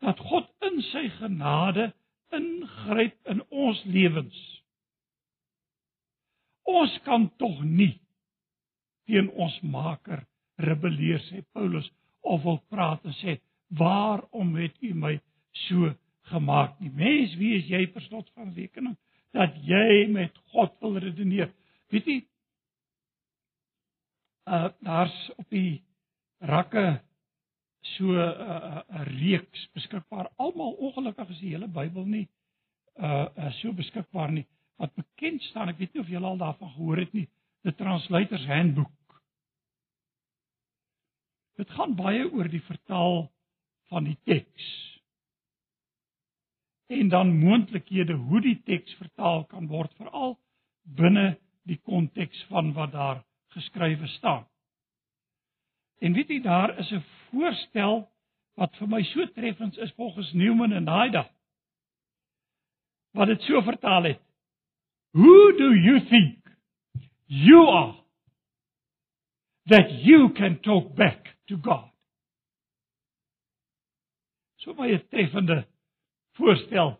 Dat 0.02 0.18
God 0.18 0.48
in 0.66 0.80
sy 0.90 1.06
genade 1.20 1.92
ingryp 2.36 3.16
in 3.32 3.42
ons 3.50 3.82
lewens. 3.84 4.38
Ons 6.68 6.94
kan 7.06 7.26
tog 7.40 7.60
nie 7.64 7.96
teen 9.10 9.28
ons 9.34 9.54
Maker 9.66 10.22
rebelleer 10.62 11.20
sê 11.26 11.42
Paulus 11.52 11.88
of 12.22 12.44
wil 12.46 12.60
praat 12.70 13.04
en 13.04 13.14
sê, 13.20 13.40
"Waarom 13.68 14.54
het 14.56 14.76
U 14.82 14.94
my 14.94 15.20
so 15.66 15.94
gemaak 16.30 16.80
nie?" 16.80 16.90
Mens, 16.90 17.34
wie 17.34 17.56
is 17.58 17.66
jy 17.66 17.86
vir 17.92 18.02
slot 18.02 18.30
van 18.34 18.54
rekening 18.54 18.96
dat 19.32 19.54
jy 19.64 20.06
met 20.08 20.38
God 20.52 20.72
wil 20.80 20.98
redeneer? 20.98 21.52
Weet 21.90 22.06
jy? 22.06 22.22
Uh 24.46 24.68
daar's 24.80 25.30
op 25.36 25.48
die 25.50 25.82
rakke 26.38 27.00
so 27.82 28.04
'n 28.04 28.18
uh, 28.18 28.82
'n 28.88 29.04
reeks 29.18 29.68
beskikbaar. 29.74 30.30
Almal 30.36 30.72
ongelukkig 30.72 31.28
is 31.28 31.38
die 31.38 31.52
hele 31.54 31.68
Bybel 31.68 32.04
nie 32.06 32.28
uh, 32.96 33.26
uh 33.36 33.52
so 33.60 33.72
beskikbaar 33.72 34.32
nie. 34.32 34.46
Wat 34.76 34.94
bekend 34.94 35.42
staan, 35.42 35.68
ek 35.68 35.78
weet 35.78 35.94
nie 35.94 36.02
of 36.02 36.10
julle 36.10 36.26
al 36.26 36.40
daarvan 36.40 36.70
gehoor 36.74 36.96
het 36.96 37.12
nie, 37.12 37.28
the 37.62 37.74
Translator's 37.74 38.46
Handbook. 38.46 38.90
Dit 41.56 41.70
gaan 41.70 41.94
baie 41.94 42.24
oor 42.32 42.48
die 42.48 42.62
vertaal 42.62 43.28
van 43.92 44.08
die 44.08 44.18
teks. 44.24 44.70
En 46.92 47.08
dan 47.08 47.36
moontlikhede 47.38 48.14
hoe 48.14 48.40
die 48.40 48.58
teks 48.64 48.94
vertaal 49.00 49.44
kan 49.44 49.68
word 49.68 49.92
veral 50.00 50.38
binne 50.82 51.36
die 51.68 51.78
konteks 51.86 52.40
van 52.50 52.72
wat 52.76 52.92
daar 52.92 53.22
geskrywe 53.54 54.08
staan. 54.16 54.46
En 56.02 56.12
weet 56.12 56.28
jy 56.34 56.40
daar 56.42 56.78
is 56.78 56.90
'n 56.90 57.04
voorstel 57.30 58.08
wat 58.58 58.76
vir 58.76 58.88
my 58.88 59.02
so 59.02 59.26
treffend 59.26 59.78
is 59.78 59.92
volgens 59.92 60.32
Newman 60.32 60.72
en 60.72 60.86
Haida. 60.86 61.30
Wat 63.12 63.26
dit 63.26 63.42
so 63.42 63.62
vertaal 63.62 64.02
het. 64.02 64.20
Who 65.10 65.52
do 65.56 65.74
you 65.74 66.00
think 66.08 66.38
you 67.26 67.68
are 67.68 67.96
that 69.64 69.90
you 70.04 70.32
can 70.32 70.60
talk 70.60 70.94
back 70.94 71.36
to 71.46 71.56
God? 71.56 71.90
So 74.56 74.74
baie 74.74 74.98
treffende 75.08 75.66
voorstel 76.32 76.98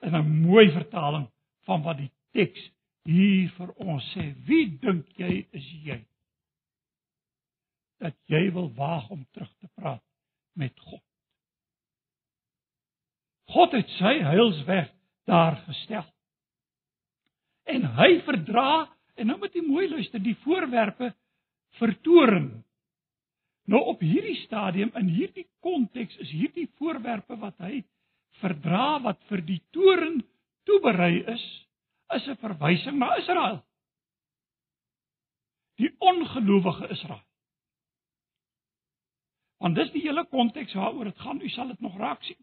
in 0.00 0.14
'n 0.14 0.40
mooi 0.42 0.70
vertaling 0.70 1.30
van 1.64 1.82
wat 1.82 1.96
die 1.96 2.10
teks 2.32 2.70
hier 3.02 3.50
vir 3.56 3.72
ons 3.76 4.12
sê. 4.14 4.34
Wie 4.46 4.78
dink 4.78 5.06
jy 5.16 5.46
is 5.50 5.72
jy? 5.82 6.04
Dat 8.02 8.16
jy 8.30 8.50
wil 8.52 8.68
waag 8.76 9.08
om 9.10 9.24
terug 9.32 9.52
te 9.60 9.68
praat 9.74 10.02
met 10.52 10.74
God. 10.80 11.02
God 13.52 13.72
het 13.76 13.90
sy 13.96 14.18
heilsweg 14.26 14.90
daar 15.26 15.58
gestel. 15.66 16.06
En 17.66 17.86
hy 17.98 18.10
verdra 18.26 18.86
en 19.16 19.30
nou 19.30 19.38
moet 19.40 19.54
jy 19.54 19.62
mooi 19.64 19.88
luister 19.90 20.22
die 20.22 20.36
voorwerpe 20.44 21.12
vertoring. 21.80 22.50
Nou 23.66 23.82
op 23.92 24.02
hierdie 24.04 24.38
stadium 24.44 24.92
in 24.98 25.10
hierdie 25.10 25.46
konteks 25.64 26.18
is 26.22 26.30
hierdie 26.30 26.68
voorwerpe 26.78 27.38
wat 27.40 27.56
hy 27.64 27.82
verdra 28.42 28.98
wat 29.02 29.22
vir 29.30 29.42
die 29.46 29.60
toren 29.74 30.20
toeberei 30.68 31.24
is, 31.32 31.44
is 32.14 32.26
'n 32.28 32.38
verwysing 32.42 32.98
na 32.98 33.16
Israel. 33.16 33.62
Die 35.76 35.90
ongelowige 35.98 36.88
Israel. 36.90 37.25
Want 39.62 39.76
dis 39.78 39.92
die 39.94 40.04
hele 40.04 40.26
konteks 40.28 40.74
waaroor 40.76 41.08
dit 41.10 41.24
gaan. 41.24 41.40
U 41.40 41.48
sal 41.48 41.68
dit 41.72 41.80
nog 41.80 41.96
raak 41.98 42.24
sien. 42.24 42.38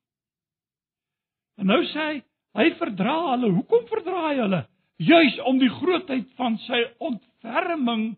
En 1.61 1.69
nou 1.69 1.81
sê 1.91 2.07
hy, 2.07 2.15
hy 2.57 2.69
verdra 2.79 3.17
hulle. 3.33 3.51
Hoekom 3.59 3.85
verdra 3.91 4.27
hy 4.29 4.35
hulle? 4.41 4.61
Juis 5.03 5.37
om 5.49 5.59
die 5.61 5.71
grootheid 5.73 6.29
van 6.39 6.57
sy 6.65 6.79
ontferming 7.03 8.13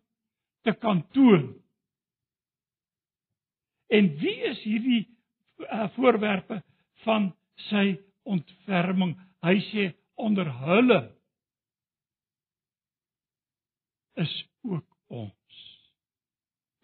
te 0.67 0.73
kan 0.79 1.03
toon. 1.15 1.49
En 3.93 4.09
wie 4.19 4.37
is 4.49 4.61
hierdie 4.65 5.03
uh, 5.65 5.87
voorwerpe 5.95 6.61
van 7.05 7.29
sy 7.69 7.95
ontferming? 8.23 9.13
Hy 9.45 9.59
sê 9.69 9.91
onder 10.19 10.49
hulle 10.65 11.01
is 14.15 14.33
ook 14.63 14.87
ons. 15.11 15.61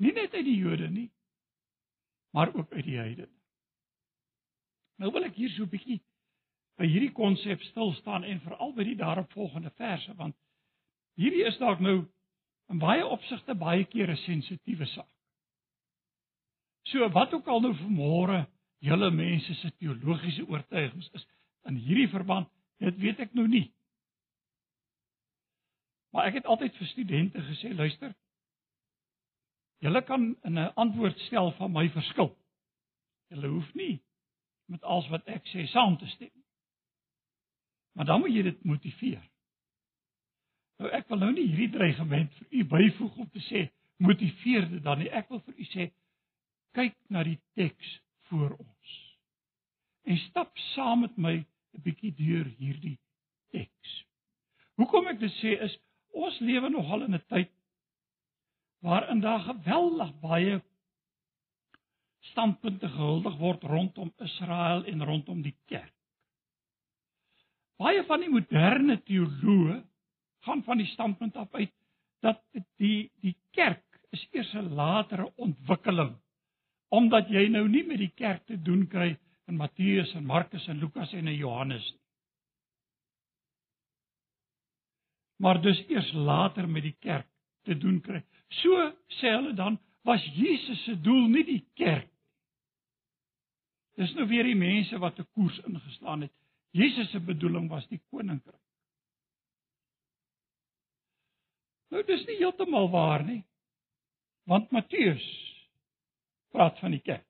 Nie 0.02 0.14
net 0.14 0.34
uit 0.36 0.46
die 0.46 0.60
Jode 0.60 0.90
nie, 0.92 1.08
maar 2.32 2.54
ook 2.56 2.74
uit 2.74 2.86
die 2.86 2.98
heidene. 2.98 3.30
Nou 4.96 5.12
wil 5.12 5.26
ek 5.26 5.36
hier 5.36 5.50
so 5.50 5.64
'n 5.64 5.70
bietjie 5.70 6.02
by 6.78 6.88
hierdie 6.88 7.12
konsep 7.12 7.62
stil 7.62 7.94
staan 7.94 8.24
en 8.24 8.42
veral 8.42 8.74
by 8.74 8.84
die 8.84 8.96
daaropvolgende 8.96 9.72
verse 9.76 10.16
want 10.16 10.36
hierdie 11.16 11.46
is 11.46 11.58
dalk 11.58 11.80
nou 11.80 12.06
in 12.70 12.80
baie 12.80 13.06
opsigte 13.06 13.56
baie 13.56 13.86
keer 13.86 14.10
'n 14.10 14.24
sensitiewe 14.26 14.86
saak. 14.86 15.10
So 16.84 17.10
wat 17.10 17.34
ook 17.34 17.48
al 17.48 17.62
nou 17.62 17.74
vanmôre 17.76 18.48
julle 18.80 19.12
mense 19.12 19.54
se 19.54 19.72
teologiese 19.78 20.48
oortuigings 20.48 21.10
is 21.14 21.28
in 21.70 21.76
hierdie 21.76 22.10
verband, 22.10 22.50
dit 22.78 22.98
weet 22.98 23.20
ek 23.20 23.34
nou 23.34 23.48
nie. 23.48 23.72
Maar 26.12 26.26
ek 26.26 26.34
het 26.42 26.46
altyd 26.46 26.76
vir 26.76 26.88
studente 26.88 27.42
gesê, 27.42 27.74
luister, 27.76 28.16
Julle 29.82 30.04
kan 30.06 30.38
'n 30.44 30.58
antwoord 30.58 31.20
stel 31.20 31.52
van 31.52 31.72
my 31.72 31.90
verskil. 31.90 32.38
Julle 33.28 33.48
hoef 33.48 33.74
nie 33.74 34.04
met 34.66 34.84
alles 34.84 35.08
wat 35.08 35.26
ek 35.26 35.48
sê 35.48 35.66
saam 35.68 35.98
te 35.98 36.08
stem. 36.08 36.44
Maar 37.92 38.06
dan 38.06 38.20
moet 38.20 38.34
jy 38.34 38.42
dit 38.42 38.64
motiveer. 38.64 39.24
Nou 40.78 40.92
ek 40.92 41.08
wil 41.08 41.18
nou 41.18 41.32
nie 41.34 41.48
hierdie 41.48 41.72
dreigement 41.74 42.34
vir 42.34 42.48
u 42.50 42.64
byvoeg 42.66 43.18
om 43.18 43.30
te 43.30 43.42
sê 43.48 43.70
motiveer 43.98 44.70
dit 44.70 44.84
dan 44.84 45.00
nie. 45.00 45.10
Ek 45.10 45.30
wil 45.30 45.42
vir 45.46 45.58
u 45.58 45.68
sê 45.74 45.88
kyk 46.78 46.96
na 47.10 47.24
die 47.24 47.40
teks 47.54 48.02
voor 48.30 48.56
ons. 48.58 48.94
En 50.04 50.18
stap 50.18 50.58
saam 50.74 51.02
met 51.06 51.18
my 51.18 51.36
'n 51.74 51.82
bietjie 51.84 52.14
deur 52.16 52.46
hierdie 52.58 52.98
teks. 53.52 54.06
Hoekom 54.76 55.08
ek 55.08 55.20
dit 55.20 55.34
sê 55.42 55.58
is 55.62 55.78
ons 56.14 56.40
lewe 56.40 56.70
nogal 56.70 57.04
in 57.04 57.16
'n 57.16 57.26
tyd 57.28 57.52
waarin 58.82 59.22
daar 59.22 59.40
geweldig 59.40 60.12
baie 60.22 60.62
standpunte 62.32 62.90
gehuldig 62.90 63.38
word 63.38 63.64
rondom 63.64 64.14
Israel 64.18 64.86
en 64.86 65.06
rondom 65.06 65.42
die 65.42 65.56
kerk. 65.66 65.94
Baie 67.82 68.04
van 68.06 68.22
die 68.22 68.30
moderne 68.30 69.00
teoloë 69.06 69.82
gaan 70.46 70.64
van 70.66 70.82
die 70.82 70.90
standpunt 70.94 71.38
af 71.38 71.54
uit 71.54 71.74
dat 72.22 72.42
die 72.82 73.12
die 73.22 73.36
kerk 73.58 73.86
is 74.14 74.28
eers 74.32 74.54
'n 74.54 74.74
latere 74.76 75.32
ontwikkeling 75.36 76.18
omdat 76.92 77.30
jy 77.30 77.48
nou 77.48 77.68
nie 77.68 77.84
met 77.88 77.98
die 77.98 78.14
kerk 78.16 78.46
te 78.46 78.58
doen 78.62 78.88
kry 78.88 79.18
in 79.48 79.56
Matteus 79.56 80.14
en 80.14 80.26
Markus 80.26 80.68
en 80.68 80.80
Lukas 80.80 81.14
en 81.14 81.34
Johannes 81.36 81.92
nie. 81.92 82.02
Maar 85.42 85.62
dus 85.62 85.80
eers 85.90 86.12
later 86.14 86.70
met 86.70 86.84
die 86.84 86.96
kerk 87.00 87.28
te 87.66 87.78
doen 87.78 88.02
kry. 88.02 88.22
So 88.60 88.92
sê 89.20 89.32
hulle 89.32 89.54
dan 89.56 89.80
was 90.04 90.24
Jesus 90.36 90.84
se 90.84 90.96
doel 90.96 91.30
nie 91.32 91.44
die 91.48 91.62
kerk. 91.80 92.10
Dis 94.00 94.14
nou 94.18 94.26
weer 94.28 94.48
die 94.48 94.58
mense 94.58 94.98
wat 95.00 95.20
'n 95.20 95.28
koers 95.36 95.60
ingeslaan 95.68 96.22
het. 96.22 96.34
Jesus 96.72 97.12
se 97.12 97.20
bedoeling 97.20 97.70
was 97.70 97.88
die 97.88 98.02
koninkryk. 98.10 98.60
Nou 101.92 102.04
dis 102.04 102.26
nie 102.26 102.38
heeltemal 102.38 102.90
waar 102.90 103.24
nie. 103.24 103.44
Want 104.44 104.72
Matteus 104.72 105.28
praat 106.52 106.80
van 106.80 106.92
die 106.92 107.04
kerk. 107.04 107.28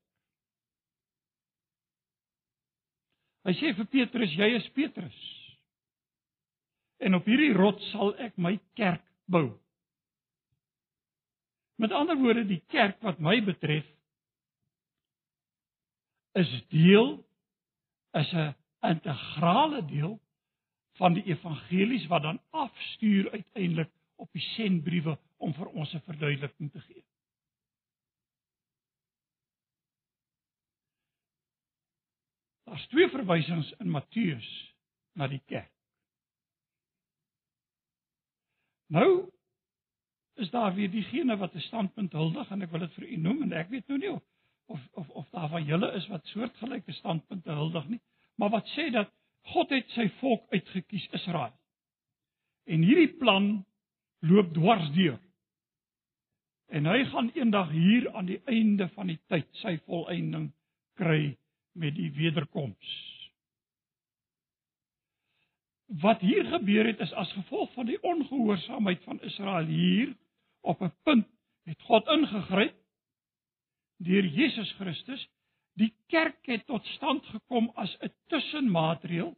Hy 3.41 3.53
sê 3.57 3.73
vir 3.73 3.86
Petrus, 3.86 4.34
jy 4.38 4.51
is 4.55 4.69
Petrus. 4.69 5.21
En 7.01 7.17
op 7.17 7.25
hierdie 7.25 7.53
rots 7.57 7.89
sal 7.91 8.13
ek 8.21 8.38
my 8.38 8.60
kerk 8.77 9.01
bou. 9.25 9.61
Met 11.82 11.91
ander 11.91 12.17
woorde, 12.17 12.46
die 12.46 12.62
kerk 12.70 13.00
wat 13.02 13.20
my 13.20 13.39
betref 13.41 13.86
is 16.38 16.52
deel 16.70 17.08
is 18.20 18.34
'n 18.34 18.54
integrale 18.86 19.82
deel 19.86 20.20
van 21.00 21.13
die 21.13 21.24
evangelies 21.24 22.06
wat 22.08 22.22
dan 22.22 22.41
afstuur 22.50 23.32
uiteindelik 23.32 23.89
op 24.15 24.30
die 24.32 24.46
sendbriewe 24.54 25.17
om 25.38 25.54
vir 25.54 25.67
ons 25.67 25.94
'n 25.94 26.06
verduideliking 26.06 26.72
te 26.72 26.80
gee. 26.80 27.04
Daar's 32.63 32.88
twee 32.88 33.10
verwysings 33.10 33.74
in 33.80 33.89
Matteus 33.89 34.76
na 35.13 35.28
die 35.28 35.41
kerk. 35.46 35.74
Nou 38.88 39.32
is 40.41 40.51
daar 40.51 40.75
weer 40.75 40.91
diegene 40.91 41.38
wat 41.38 41.56
'n 41.56 41.65
standpunt 41.67 42.12
huldig 42.12 42.51
en 42.51 42.62
ek 42.62 42.71
wil 42.71 42.86
dit 42.86 42.93
vir 42.93 43.08
u 43.08 43.17
noem 43.17 43.41
en 43.43 43.54
ek 43.54 43.69
weet 43.69 43.88
nou 43.88 43.99
nie 43.99 44.12
of 44.12 44.21
of 44.67 44.80
of, 44.93 45.10
of 45.10 45.30
daar 45.30 45.49
van 45.49 45.65
julle 45.65 45.91
is 45.95 46.08
wat 46.08 46.25
soortgelyke 46.25 46.91
standpunte 46.91 47.51
huldig 47.51 47.88
nie, 47.88 47.99
maar 48.36 48.49
wat 48.49 48.67
sê 48.75 48.91
dat 48.91 49.12
God 49.41 49.69
het 49.69 49.89
sy 49.89 50.10
volk 50.19 50.45
uitgekies 50.54 51.08
Israel. 51.12 51.54
En 52.65 52.82
hierdie 52.82 53.17
plan 53.17 53.65
loop 54.19 54.54
dwars 54.54 54.91
deur 54.93 55.19
En 56.71 56.88
hy 56.88 57.04
gaan 57.12 57.32
eendag 57.36 57.71
hier 57.71 58.12
aan 58.15 58.30
die 58.30 58.39
einde 58.47 58.88
van 58.95 59.10
die 59.12 59.19
tyd 59.27 59.47
sy 59.60 59.73
volëinding 59.89 60.51
kry 60.99 61.34
met 61.75 61.97
die 61.97 62.08
wederkoms. 62.15 62.91
Wat 65.99 66.23
hier 66.23 66.47
gebeur 66.47 66.88
het 66.88 67.04
is 67.04 67.12
as 67.19 67.34
gevolg 67.36 67.73
van 67.75 67.89
die 67.89 67.99
ongehoorsaamheid 68.08 69.04
van 69.04 69.19
Israel 69.27 69.67
hier 69.67 70.13
op 70.62 70.82
'n 70.82 70.93
punt 71.04 71.28
het 71.63 71.82
God 71.82 72.08
ingegryp 72.08 72.76
deur 73.97 74.26
Jesus 74.26 74.71
Christus. 74.71 75.30
Die 75.74 75.95
kerk 76.08 76.45
het 76.45 76.65
tot 76.65 76.86
stand 76.86 77.26
gekom 77.26 77.69
as 77.76 77.97
'n 78.00 78.13
tussenmaatreël 78.28 79.38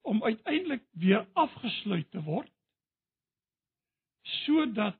om 0.00 0.24
uiteindelik 0.24 0.84
weer 0.90 1.28
afgesluit 1.32 2.10
te 2.10 2.22
word 2.22 2.52
sodat 4.22 4.98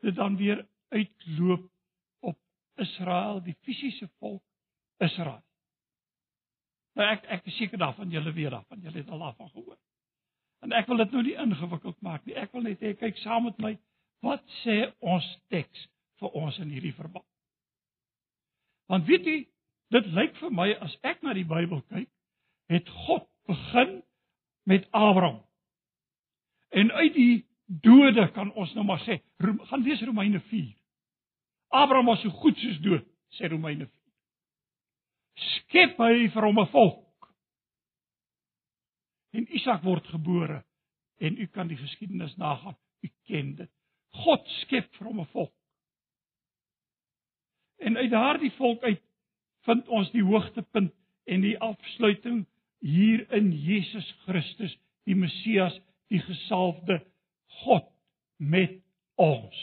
dit 0.00 0.14
dan 0.14 0.36
weer 0.36 0.68
uitloop 0.88 1.70
op 2.18 2.38
Israel, 2.74 3.42
die 3.42 3.56
fisiese 3.60 4.08
volk 4.18 4.42
Israel. 4.96 5.44
Nou 6.92 7.06
ek 7.08 7.24
ek 7.24 7.46
is 7.46 7.56
seker 7.56 7.78
daarvan 7.78 8.10
julle 8.10 8.32
weet 8.32 8.50
daarvan, 8.50 8.80
julle 8.80 8.98
het 9.02 9.08
al 9.08 9.18
daarvan 9.18 9.50
gehoor. 9.50 9.78
En 10.60 10.72
ek 10.72 10.86
wil 10.86 10.96
dit 10.96 11.10
nou 11.10 11.22
nie 11.22 11.36
ingewikkeld 11.36 12.00
maak 12.00 12.24
nie. 12.24 12.34
Ek 12.36 12.52
wil 12.52 12.66
net 12.66 12.82
hê 12.84 12.92
kyk 12.98 13.16
saam 13.22 13.46
met 13.48 13.58
my 13.58 13.76
wat 14.24 14.42
sê 14.62 14.92
ons 15.00 15.26
teks 15.52 15.86
vir 16.20 16.36
ons 16.36 16.58
in 16.60 16.72
hierdie 16.72 16.94
verband. 16.96 17.26
Want 18.90 19.06
weet 19.08 19.26
jy, 19.26 19.36
dit 19.94 20.08
lyk 20.16 20.34
vir 20.40 20.54
my 20.54 20.68
as 20.84 20.96
ek 21.06 21.22
na 21.22 21.34
die 21.36 21.46
Bybel 21.48 21.82
kyk, 21.92 22.08
het 22.70 22.90
God 23.06 23.26
begin 23.48 24.00
met 24.68 24.86
Abraham. 24.94 25.40
En 26.70 26.92
uit 26.92 27.14
die 27.14 27.36
dode 27.82 28.28
kan 28.34 28.52
ons 28.58 28.74
nou 28.74 28.84
maar 28.86 29.02
sê, 29.06 29.20
gaan 29.40 29.86
lees 29.86 30.02
Romeine 30.06 30.42
4. 30.50 30.68
Abraham 31.70 32.10
was 32.10 32.22
so 32.22 32.34
goed 32.42 32.58
soos 32.58 32.78
dood, 32.82 33.06
sê 33.38 33.50
Romeine 33.50 33.86
4. 33.86 33.96
Skep 35.54 35.98
hy 36.02 36.28
vir 36.34 36.46
hom 36.46 36.58
'n 36.58 36.70
volk. 36.74 37.30
En 39.32 39.46
Isak 39.54 39.82
word 39.82 40.06
gebore 40.10 40.64
en 41.20 41.38
u 41.38 41.46
kan 41.46 41.68
die 41.68 41.78
geskiedenis 41.78 42.36
nagaan. 42.36 42.76
U 43.02 43.08
ken 43.26 43.54
dit. 43.54 43.70
God 44.12 44.46
skep 44.60 44.90
vir 44.98 45.06
hom 45.06 45.20
'n 45.20 45.26
volk. 45.32 45.54
En 47.78 47.96
uit 47.96 48.10
daardie 48.10 48.52
volk 48.52 48.82
uit 48.82 49.02
vind 49.64 49.88
ons 49.88 50.10
die 50.10 50.24
hoogtepunt 50.24 50.92
en 51.24 51.40
die 51.40 51.58
afsluiting 51.58 52.46
hier 52.80 53.32
in 53.32 53.52
Jesus 53.52 54.14
Christus, 54.24 54.76
die 55.04 55.14
Messias, 55.14 55.80
die 56.08 56.20
gesalfde 56.20 57.00
God 57.46 57.86
met 58.36 58.80
ons. 59.16 59.56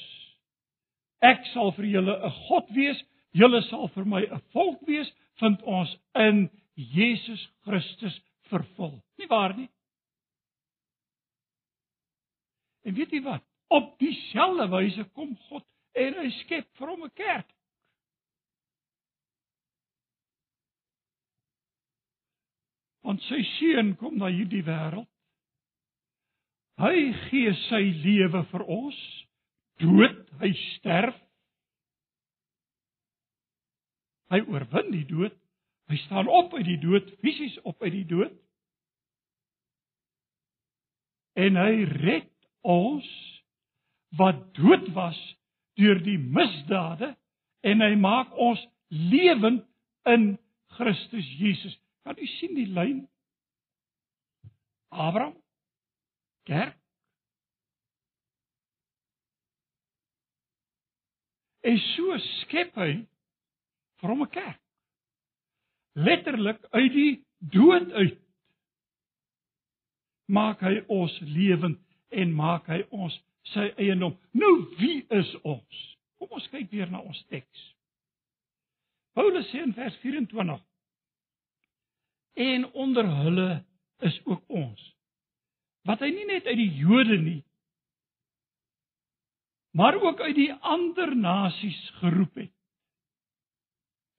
Ek 1.19 1.45
sal 1.53 1.71
vir 1.71 1.85
julle 1.85 2.15
'n 2.25 2.31
God 2.47 2.69
wees, 2.75 3.03
julle 3.33 3.61
sal 3.69 3.87
vir 3.87 4.05
my 4.05 4.21
'n 4.25 4.41
volk 4.53 4.81
wees, 4.87 5.11
vind 5.39 5.61
ons 5.63 5.97
in 6.15 6.49
Jesus 6.75 7.49
Christus 7.65 8.21
vervul. 8.49 9.01
Nie 9.17 9.27
waar 9.27 9.55
nie? 9.57 9.69
En 12.83 12.93
weet 12.93 13.11
jy 13.11 13.21
wat? 13.21 13.43
Op 13.67 13.99
dieselfde 13.99 14.67
wyse 14.71 15.03
kom 15.17 15.35
God 15.49 15.65
en 15.97 16.17
hy 16.21 16.29
skep 16.43 16.67
vir 16.79 16.91
hom 16.93 17.03
'n 17.03 17.13
kerk. 17.17 17.49
Want 23.07 23.21
sy 23.27 23.39
seun 23.57 23.95
kom 23.95 24.17
na 24.19 24.27
hierdie 24.27 24.63
wêreld. 24.67 25.07
Hy 26.77 27.13
gee 27.29 27.53
sy 27.67 27.83
lewe 28.03 28.43
vir 28.51 28.63
ons. 28.63 28.97
Dood, 29.81 30.19
hy 30.41 30.51
sterf. 30.77 31.15
Hy 34.29 34.41
oorwin 34.51 34.91
die 34.91 35.05
dood. 35.07 35.35
Hy 35.87 35.97
staan 36.03 36.27
op 36.27 36.53
uit 36.53 36.65
die 36.67 36.79
dood, 36.83 37.07
fisies 37.23 37.55
op 37.63 37.81
uit 37.81 37.93
die 37.93 38.05
dood. 38.05 38.33
En 41.39 41.55
hy 41.55 41.85
red 41.87 42.33
ons 42.67 43.07
wat 44.17 44.39
dood 44.57 44.89
was 44.95 45.19
deur 45.77 45.99
die 46.03 46.17
misdade 46.17 47.13
en 47.67 47.81
hy 47.81 47.93
maak 47.99 48.33
ons 48.33 48.61
lewend 48.89 49.65
in 50.09 50.37
Christus 50.77 51.27
Jesus. 51.37 51.75
Kan 52.03 52.17
u 52.17 52.27
sien 52.37 52.55
die 52.55 52.69
lyn? 52.71 53.05
Abraham 54.89 55.35
kerk 56.47 56.77
En 61.67 61.79
so 61.83 62.15
skep 62.23 62.77
hy 62.79 62.91
vir 63.99 64.11
hom 64.13 64.23
'n 64.23 64.31
kerk. 64.31 64.61
Letterlik 66.07 66.61
uit 66.71 66.93
die 66.93 67.13
dood 67.39 67.91
uit 67.91 68.19
maak 70.27 70.61
hy 70.61 70.83
ons 70.87 71.13
lewend 71.19 71.79
en 72.11 72.33
maak 72.35 72.67
hy 72.67 72.83
ons 72.91 73.15
sy 73.53 73.69
eiendom. 73.77 74.15
Nou 74.31 74.53
wie 74.79 75.01
is 75.13 75.33
ons? 75.43 75.83
Kom 76.17 76.33
ons 76.37 76.47
kyk 76.53 76.71
weer 76.73 76.89
na 76.91 77.01
ons 77.03 77.19
teks. 77.31 77.65
Paulus 79.17 79.47
sê 79.51 79.63
in 79.65 79.73
vers 79.73 79.95
24: 80.03 80.61
En 82.47 82.67
onder 82.73 83.07
hulle 83.23 83.49
is 84.05 84.19
ook 84.25 84.43
ons. 84.47 84.83
Wat 85.87 86.03
hy 86.03 86.11
nie 86.13 86.27
net 86.29 86.45
uit 86.45 86.59
die 86.59 86.73
Jode 86.81 87.17
nie, 87.21 87.41
maar 89.77 89.97
ook 90.01 90.21
uit 90.21 90.35
die 90.35 90.51
ander 90.53 91.15
nasies 91.15 91.79
geroep 92.01 92.35
het. 92.41 92.53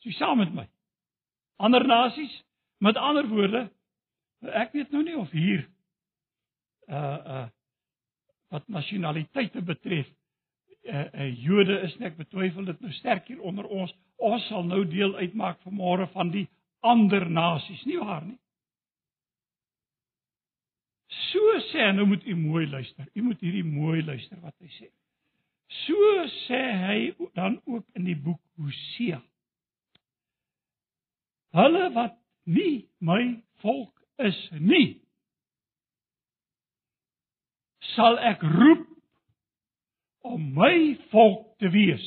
Sy 0.07 0.15
saam 0.15 0.39
met 0.39 0.53
my. 0.55 0.67
Ander 1.59 1.83
nasies, 1.87 2.35
met 2.79 2.97
ander 2.97 3.27
woorde, 3.27 3.65
ek 4.55 4.75
weet 4.77 4.95
nou 4.95 5.03
nie 5.03 5.17
of 5.19 5.31
hier 5.35 5.65
uh 6.89 7.19
uh 7.37 7.47
wat 8.53 8.69
nasionaliteite 8.69 9.63
betref, 9.63 10.09
uh, 10.89 11.05
uh 11.13 11.31
Jode 11.45 11.81
is 11.87 11.97
net 12.01 12.17
betwyfel 12.17 12.65
dit 12.65 12.81
nou 12.81 12.93
sterk 12.93 13.29
hier 13.29 13.41
onder 13.41 13.67
ons. 13.67 13.93
Ons 14.17 14.47
sal 14.49 14.65
nou 14.67 14.85
deel 14.89 15.15
uitmaak 15.17 15.61
vanmôre 15.67 16.09
van 16.15 16.33
die 16.35 16.47
ander 16.81 17.29
nasies, 17.31 17.85
nie 17.87 17.99
waar 17.99 18.25
nie? 18.25 18.39
So 21.09 21.61
sê, 21.71 21.91
nou 21.97 22.07
moet 22.09 22.25
u 22.27 22.35
mooi 22.37 22.67
luister. 22.69 23.09
U 23.15 23.23
moet 23.23 23.41
hierdie 23.41 23.65
mooi 23.65 24.03
luister 24.05 24.41
wat 24.45 24.55
hy 24.61 24.69
sê. 24.77 24.89
So 25.85 26.13
sê 26.47 26.61
hy 26.83 26.99
dan 27.37 27.59
ook 27.65 27.85
in 27.97 28.07
die 28.09 28.17
boek 28.17 28.41
Hosea. 28.61 29.21
Hulle 31.57 31.89
wat 31.97 32.17
nie 32.49 32.89
my 33.05 33.39
volk 33.63 33.93
is 34.25 34.39
nie 34.53 35.01
sal 37.95 38.19
ek 38.31 38.43
roep 38.43 38.87
om 40.29 40.49
my 40.55 40.97
volk 41.13 41.59
te 41.63 41.71
wees. 41.73 42.07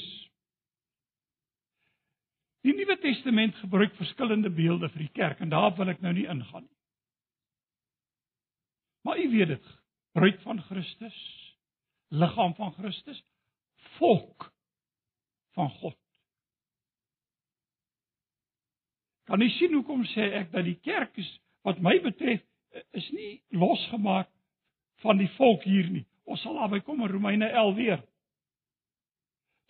Die 2.62 2.74
Nuwe 2.78 2.98
Testament 3.02 3.56
gebruik 3.64 3.96
verskillende 3.98 4.52
beelde 4.54 4.92
vir 4.94 5.08
die 5.08 5.14
kerk 5.18 5.42
en 5.42 5.50
daarop 5.50 5.80
wil 5.82 5.90
ek 5.94 6.04
nou 6.06 6.14
nie 6.14 6.28
ingaan 6.30 6.68
nie. 6.68 6.78
Maar 9.02 9.18
u 9.18 9.30
weet 9.32 9.48
dit, 9.56 9.70
bruid 10.14 10.42
van 10.42 10.62
Christus, 10.62 11.18
liggaam 12.14 12.54
van 12.56 12.74
Christus, 12.78 13.24
volk 13.98 14.52
van 15.58 15.72
God. 15.80 15.98
Kan 19.26 19.42
jy 19.42 19.50
sien 19.56 19.74
hoekom 19.74 20.06
sê 20.14 20.28
ek 20.44 20.52
dat 20.54 20.68
die 20.68 20.78
kerk 20.86 21.18
is 21.18 21.30
wat 21.66 21.82
my 21.82 21.96
betref 22.04 22.44
is 22.98 23.08
nie 23.16 23.32
losgemaak 23.58 24.30
van 25.02 25.18
die 25.18 25.30
volk 25.38 25.64
hier 25.68 25.90
nie. 25.90 26.06
Ons 26.30 26.44
sal 26.46 26.58
daarby 26.60 26.82
kom 26.86 27.02
in 27.02 27.12
Romeine 27.12 27.50
11 27.50 27.76
weer. 27.76 28.02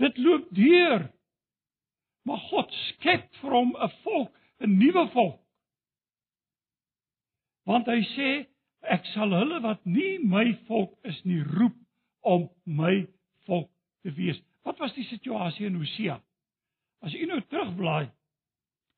Dit 0.02 0.18
loop 0.18 0.48
deur. 0.56 1.08
Maar 2.28 2.42
God 2.52 2.74
skep 2.88 3.28
vir 3.42 3.52
hom 3.52 3.76
'n 3.76 3.90
volk, 4.04 4.32
'n 4.60 4.78
nuwe 4.78 5.08
volk. 5.14 5.40
Want 7.66 7.88
hy 7.88 8.02
sê 8.16 8.30
ek 8.82 9.06
sal 9.14 9.34
hulle 9.34 9.60
wat 9.62 9.86
nie 9.86 10.20
my 10.20 10.58
volk 10.68 10.98
is 11.04 11.20
nie 11.24 11.42
roep 11.44 11.78
om 12.22 12.50
my 12.66 13.08
volk 13.46 13.70
te 14.02 14.12
wees. 14.12 14.42
Wat 14.64 14.80
was 14.80 14.94
die 14.94 15.06
situasie 15.06 15.66
in 15.66 15.76
Hosea? 15.76 16.22
As 17.02 17.14
u 17.14 17.26
nou 17.26 17.42
terugblaai 17.42 18.10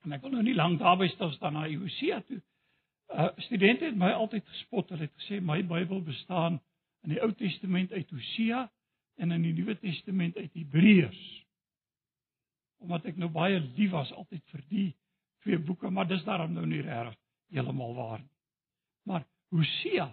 en 0.03 0.11
ek 0.11 0.21
wil 0.21 0.31
nou 0.31 0.43
nie 0.43 0.55
lank 0.55 0.79
daarby 0.79 1.07
staan 1.07 1.53
na 1.53 1.67
Hosea 1.67 2.21
toe. 2.27 2.41
Uh 3.13 3.29
studente 3.45 3.85
het 3.85 3.95
my 3.95 4.09
altyd 4.09 4.47
gespot. 4.47 4.89
Hulle 4.89 5.05
het 5.05 5.13
gesê 5.21 5.41
my 5.41 5.61
Bybel 5.69 6.01
bestaan 6.01 6.61
in 7.05 7.13
die 7.13 7.21
Ou 7.21 7.29
Testament 7.37 7.91
uit 7.91 8.09
Hosea 8.09 8.71
en 9.15 9.31
in 9.31 9.41
die 9.45 9.53
Nuwe 9.53 9.75
Testament 9.79 10.37
uit 10.37 10.53
Hebreërs. 10.53 11.21
Omdat 12.81 13.05
ek 13.11 13.19
nou 13.21 13.29
baie 13.31 13.59
lief 13.77 13.91
was 13.93 14.11
altyd 14.17 14.41
vir 14.49 14.63
die 14.69 14.87
twee 15.43 15.59
boeke, 15.59 15.91
maar 15.91 16.07
dis 16.09 16.23
daarom 16.25 16.55
nou 16.55 16.65
nie 16.65 16.81
reg 16.81 17.13
heeltemal 17.53 17.93
waar 17.95 18.19
nie. 18.23 18.33
Maar 19.05 19.27
Hosea 19.53 20.09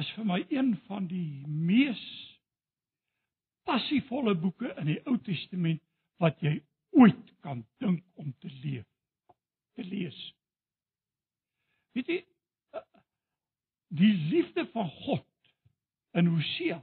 is 0.00 0.08
vir 0.16 0.24
my 0.28 0.40
een 0.48 0.72
van 0.86 1.10
die 1.10 1.44
mees 1.44 2.00
passievolle 3.66 4.36
boeke 4.38 4.72
in 4.80 4.94
die 4.94 5.00
Ou 5.04 5.18
Testament 5.26 5.82
wat 6.22 6.40
jy 6.40 6.56
ooit 6.96 7.32
kan 7.44 7.64
dink 7.82 8.04
om 8.14 8.32
te 8.40 8.50
leef, 8.62 8.86
te 9.76 9.84
lees. 9.84 10.16
Weet 11.96 12.12
jy 12.12 12.22
die 13.96 14.12
liefde 14.30 14.66
van 14.74 14.90
God 15.06 15.24
in 16.18 16.26
Hosea 16.26 16.80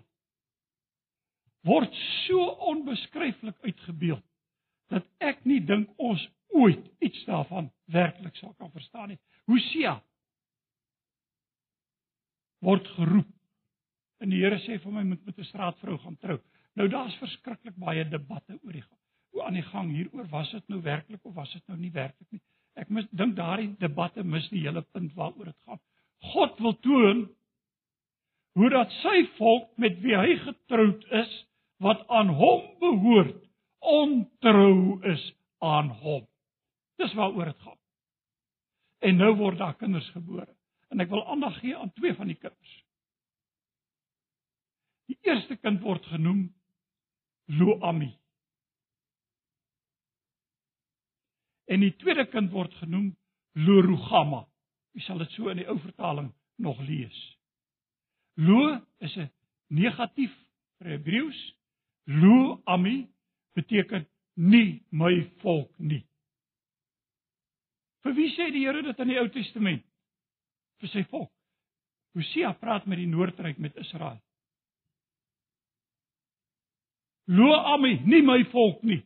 word 1.68 1.94
so 2.26 2.46
onbeskryflik 2.72 3.60
uitgebeeld 3.64 4.24
dat 4.92 5.06
ek 5.24 5.44
nie 5.48 5.60
dink 5.64 5.92
ons 6.02 6.24
ooit 6.54 6.84
iets 7.04 7.22
daarvan 7.28 7.70
werklik 7.94 8.36
sal 8.38 8.54
kan 8.60 8.72
verstaan 8.74 9.14
nie. 9.14 9.20
Hosea 9.50 9.96
word 12.64 12.88
geroep 12.98 13.30
en 14.24 14.32
die 14.32 14.42
Here 14.44 14.60
sê 14.64 14.80
vir 14.80 14.96
my 14.96 15.04
moet 15.08 15.26
met 15.26 15.40
'n 15.40 15.50
straatvrou 15.50 15.98
gaan 16.00 16.18
trou. 16.18 16.40
Nou 16.76 16.88
daar's 16.90 17.16
verskriklik 17.20 17.76
baie 17.76 18.06
debatte 18.10 18.60
oor 18.64 18.72
die 18.72 18.84
hoe 19.34 19.44
aan 19.44 19.58
die 19.58 19.70
gang 19.70 19.92
hieroor 19.92 20.28
was 20.30 20.52
dit 20.52 20.68
nou 20.70 20.82
werklik 20.82 21.26
of 21.26 21.34
was 21.34 21.52
dit 21.54 21.68
nou 21.68 21.78
nie 21.78 21.92
werklik 21.92 22.32
nie. 22.32 22.42
Ek 22.80 22.90
mis 22.90 23.06
dink 23.12 23.36
daardie 23.38 23.74
debatte 23.82 24.24
mis 24.26 24.48
die 24.50 24.64
hele 24.66 24.82
punt 24.96 25.14
waaroor 25.18 25.52
dit 25.52 25.60
gaan. 25.66 25.82
God 26.34 26.60
wil 26.64 26.76
toon 26.86 27.24
hoe 28.58 28.70
dat 28.70 28.92
sy 29.02 29.24
volk 29.38 29.70
met 29.82 30.00
wie 30.02 30.16
hy 30.18 30.38
getroud 30.42 31.06
is 31.22 31.32
wat 31.84 32.06
aan 32.08 32.32
hom 32.38 32.66
behoort 32.82 33.42
ontrou 33.84 35.02
is 35.12 35.24
aan 35.64 35.90
hom. 36.04 36.26
Dis 37.02 37.14
waaroor 37.18 37.52
dit 37.52 37.62
gaan. 37.66 37.80
En 39.04 39.20
nou 39.20 39.34
word 39.36 39.60
daar 39.60 39.76
kinders 39.76 40.10
gebore. 40.16 40.48
En 40.94 41.02
ek 41.04 41.10
wil 41.12 41.26
aandag 41.28 41.58
gee 41.60 41.76
aan 41.78 41.92
twee 41.98 42.14
van 42.16 42.30
die 42.30 42.40
kinders. 42.40 42.76
Die 45.12 45.18
eerste 45.28 45.58
kind 45.60 45.82
word 45.84 46.06
genoem 46.14 46.46
Loami. 47.52 48.14
En 51.72 51.80
die 51.80 51.94
tweede 52.02 52.26
kind 52.32 52.52
word 52.52 52.74
genoem 52.82 53.14
Lorugama. 53.54 54.44
Jy 54.94 55.06
sal 55.06 55.22
dit 55.24 55.32
so 55.36 55.50
in 55.50 55.62
die 55.62 55.68
ou 55.70 55.78
vertaling 55.82 56.32
nog 56.62 56.80
lees. 56.88 57.20
Lo 58.36 58.80
is 59.00 59.16
'n 59.18 59.30
negatief 59.70 60.34
vir 60.78 60.98
Hebreëus. 60.98 61.42
Lo 62.06 62.62
ami 62.66 63.08
beteken 63.56 64.08
nie 64.36 64.84
my 64.92 65.30
volk 65.42 65.72
nie. 65.80 66.04
Vir 68.04 68.14
wie 68.14 68.30
sê 68.36 68.52
die 68.52 68.66
Here 68.66 68.82
dit 68.84 69.00
in 69.00 69.08
die 69.08 69.20
Ou 69.20 69.30
Testament? 69.30 69.86
Vir 70.80 70.90
sy 70.90 71.04
volk. 71.04 71.32
Hosea 72.14 72.52
praat 72.54 72.86
met 72.86 72.98
die 72.98 73.08
noordryk 73.08 73.58
met 73.58 73.76
Israel. 73.76 74.20
Lo 77.26 77.54
ami, 77.56 78.02
nie 78.06 78.22
my 78.22 78.44
volk 78.52 78.84
nie. 78.84 79.00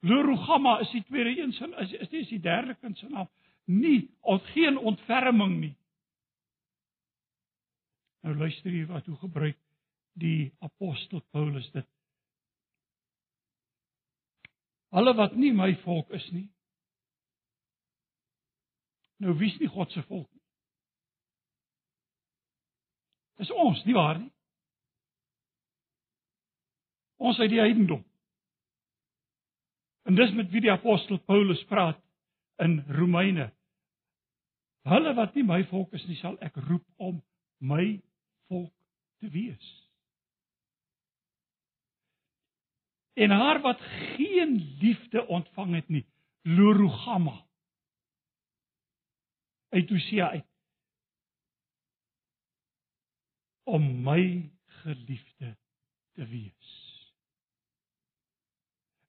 Lo 0.00 0.22
rugama 0.22 0.78
is 0.80 0.90
die 0.90 1.04
tweede 1.04 1.40
een 1.40 1.52
sin 1.52 1.74
is 1.74 1.92
is 1.92 2.08
dis 2.08 2.28
die 2.28 2.40
derde 2.40 2.74
kind 2.74 2.98
se 2.98 3.08
naam. 3.08 3.28
Nie 3.64 4.10
ons 4.20 4.42
geen 4.54 4.78
ontferming 4.78 5.58
nie. 5.60 5.76
Nou 8.20 8.36
luister 8.36 8.70
hier 8.70 8.86
wat 8.86 9.06
hoe 9.06 9.16
gebruik 9.16 9.58
die 10.12 10.52
apostel 10.58 11.20
Paulus 11.30 11.70
dit. 11.70 11.86
Hulle 14.88 15.14
wat 15.14 15.34
nie 15.36 15.52
my 15.52 15.74
volk 15.82 16.10
is 16.10 16.30
nie. 16.30 16.48
Nou 19.18 19.34
wie's 19.38 19.58
nie 19.58 19.68
God 19.68 19.92
se 19.92 20.02
volk 20.02 20.30
nie? 20.30 20.42
Dis 23.38 23.50
ons, 23.54 23.84
nie 23.86 23.94
waar 23.94 24.18
nie? 24.18 24.30
Ons 27.18 27.38
uit 27.38 27.50
die 27.50 27.60
heidendom. 27.60 28.07
En 30.08 30.14
dis 30.14 30.30
met 30.32 30.48
wie 30.50 30.60
die 30.64 30.72
apostel 30.72 31.18
Paulus 31.28 31.60
praat 31.68 31.98
in 32.56 32.78
Romeine. 32.88 33.50
Hulle 34.88 35.12
wat 35.18 35.34
nie 35.36 35.44
my 35.44 35.58
volk 35.68 35.92
is 35.92 36.06
nie, 36.08 36.16
sal 36.16 36.38
ek 36.40 36.56
roep 36.64 36.86
om 36.96 37.18
my 37.60 37.98
volk 38.48 38.72
te 39.20 39.28
wees. 39.34 39.68
En 43.20 43.36
haar 43.36 43.60
wat 43.60 43.84
geen 44.16 44.56
liefde 44.80 45.26
ontvang 45.26 45.76
het 45.76 45.92
nie, 45.92 46.04
Lorugama. 46.48 47.36
Uit 49.76 49.90
Hosea 49.92 50.30
uit. 50.38 50.48
Om 53.68 53.90
my 54.08 54.22
geliefde 54.80 55.56
te 56.16 56.24
wees. 56.32 56.77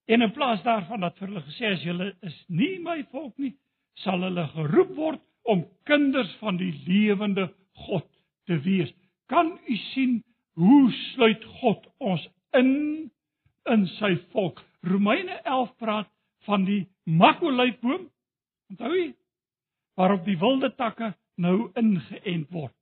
En 0.10 0.22
in 0.22 0.32
plaas 0.32 0.64
daarvan 0.64 1.04
dat 1.06 1.18
vir 1.22 1.28
hulle 1.28 1.42
gesê 1.46 1.70
as 1.70 1.84
julle 1.86 2.08
is 2.26 2.38
nie 2.48 2.80
my 2.82 3.04
volk 3.12 3.36
nie, 3.38 3.52
sal 4.02 4.24
hulle 4.26 4.48
geroep 4.56 4.96
word 4.98 5.22
om 5.54 5.62
kinders 5.86 6.32
van 6.42 6.58
die 6.58 6.72
lewende 6.88 7.46
God 7.86 8.08
te 8.50 8.58
wees. 8.66 8.90
Kan 9.30 9.54
u 9.70 9.78
sien 9.92 10.18
hoe 10.58 10.90
sluit 11.12 11.46
God 11.62 11.86
ons 12.02 12.26
in 12.58 12.74
in 13.70 13.86
sy 14.00 14.16
volk? 14.34 14.66
Romeine 14.82 15.38
11 15.44 15.78
praat 15.78 16.10
van 16.50 16.66
die 16.66 16.82
makolytboom. 17.06 18.10
Onthou 18.74 18.94
jy? 18.96 19.10
Waarop 19.94 20.26
die 20.26 20.40
wilde 20.42 20.74
takke 20.74 21.14
nou 21.38 21.70
ingeënt 21.78 22.50
word. 22.50 22.74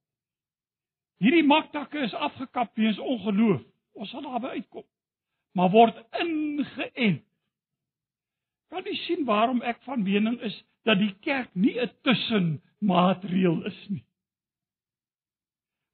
Hierdie 1.20 1.44
maktakke 1.44 2.08
is 2.08 2.16
afgekap 2.16 2.72
weens 2.80 3.04
ongeloof. 3.04 3.66
Ons 4.00 4.16
sal 4.16 4.24
daarby 4.24 4.62
uitkom 4.62 4.88
maar 5.52 5.72
word 5.72 6.00
ingeënt. 6.20 7.24
Kan 8.68 8.84
jy 8.84 8.96
sien 9.06 9.26
waarom 9.26 9.62
ek 9.64 9.80
van 9.88 10.04
mening 10.04 10.40
is 10.44 10.56
dat 10.88 11.00
die 11.00 11.14
kerk 11.24 11.54
nie 11.56 11.76
'n 11.80 11.92
tussenmaatreël 12.04 13.64
is 13.66 13.80
nie. 13.90 14.04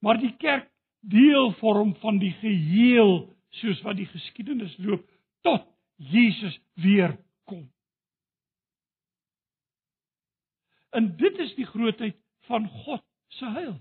Maar 0.01 0.17
die 0.17 0.35
kerk 0.37 0.69
deel 0.99 1.51
vorm 1.51 1.95
van 1.95 2.17
die 2.19 2.33
geheel 2.41 3.29
soos 3.49 3.81
wat 3.81 3.97
die 3.97 4.09
geskiedenis 4.09 4.75
loop 4.77 5.05
tot 5.41 5.67
Jesus 5.95 6.59
weer 6.73 7.17
kom. 7.43 7.71
En 10.91 11.15
dit 11.17 11.39
is 11.39 11.55
die 11.55 11.65
grootheid 11.65 12.17
van 12.47 12.67
God 12.69 13.03
se 13.27 13.45
heil. 13.45 13.77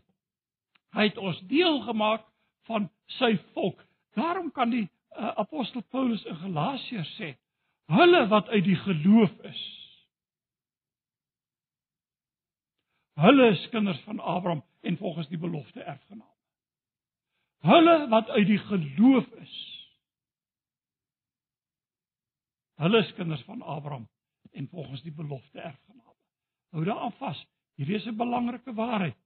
Hy 0.93 1.09
het 1.09 1.19
ons 1.19 1.41
deel 1.49 1.81
gemaak 1.87 2.25
van 2.69 2.91
sy 3.19 3.37
volk. 3.53 3.81
Daarom 4.17 4.51
kan 4.53 4.71
die 4.71 4.89
uh, 5.16 5.33
apostel 5.37 5.83
Paulus 5.83 6.25
in 6.25 6.37
Galasiërs 6.37 7.14
sê, 7.18 7.33
hulle 7.92 8.27
wat 8.29 8.48
uit 8.48 8.64
die 8.64 8.77
geloof 8.77 9.33
is. 9.48 9.62
Hulle 13.20 13.51
is 13.53 13.68
kinders 13.68 14.01
van 14.07 14.20
Abraham 14.20 14.62
en 14.81 14.96
volgens 14.96 15.29
die 15.29 15.38
belofte 15.38 15.83
erfgename. 15.83 16.31
Hulle 17.62 18.09
wat 18.09 18.29
uit 18.29 18.46
die 18.46 18.59
geloof 18.59 19.27
is. 19.27 19.59
Hulle 22.83 22.98
is 22.98 23.12
kinders 23.14 23.42
van 23.46 23.62
Abraham 23.62 24.09
en 24.53 24.68
volgens 24.68 25.03
die 25.03 25.12
belofte 25.14 25.61
erfgename. 25.61 26.16
Hou 26.70 26.85
daaraan 26.85 27.12
vas. 27.12 27.44
Hierdie 27.75 27.96
is 27.96 28.07
'n 28.07 28.16
belangrike 28.16 28.75
waarheid. 28.75 29.16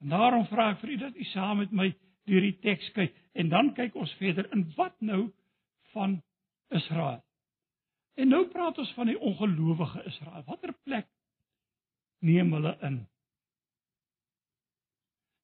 En 0.00 0.08
daarom 0.08 0.46
vra 0.46 0.70
ek 0.70 0.78
vir 0.78 0.90
u 0.90 0.96
dat 0.96 1.14
u 1.14 1.24
saam 1.24 1.56
met 1.56 1.70
my 1.70 1.90
deur 2.28 2.44
die 2.44 2.56
teks 2.64 2.90
kyk 2.96 3.16
en 3.32 3.48
dan 3.52 3.72
kyk 3.74 3.96
ons 3.96 4.12
verder 4.18 4.48
in 4.54 4.66
wat 4.76 4.96
nou 5.00 5.30
van 5.94 6.20
Israel. 6.74 7.22
En 8.20 8.28
nou 8.28 8.44
praat 8.52 8.78
ons 8.78 8.92
van 8.98 9.08
die 9.08 9.18
ongelowige 9.18 10.02
Israel. 10.10 10.44
Watter 10.46 10.74
plek 10.84 11.08
neem 12.20 12.52
hulle 12.52 12.76
in? 12.86 13.00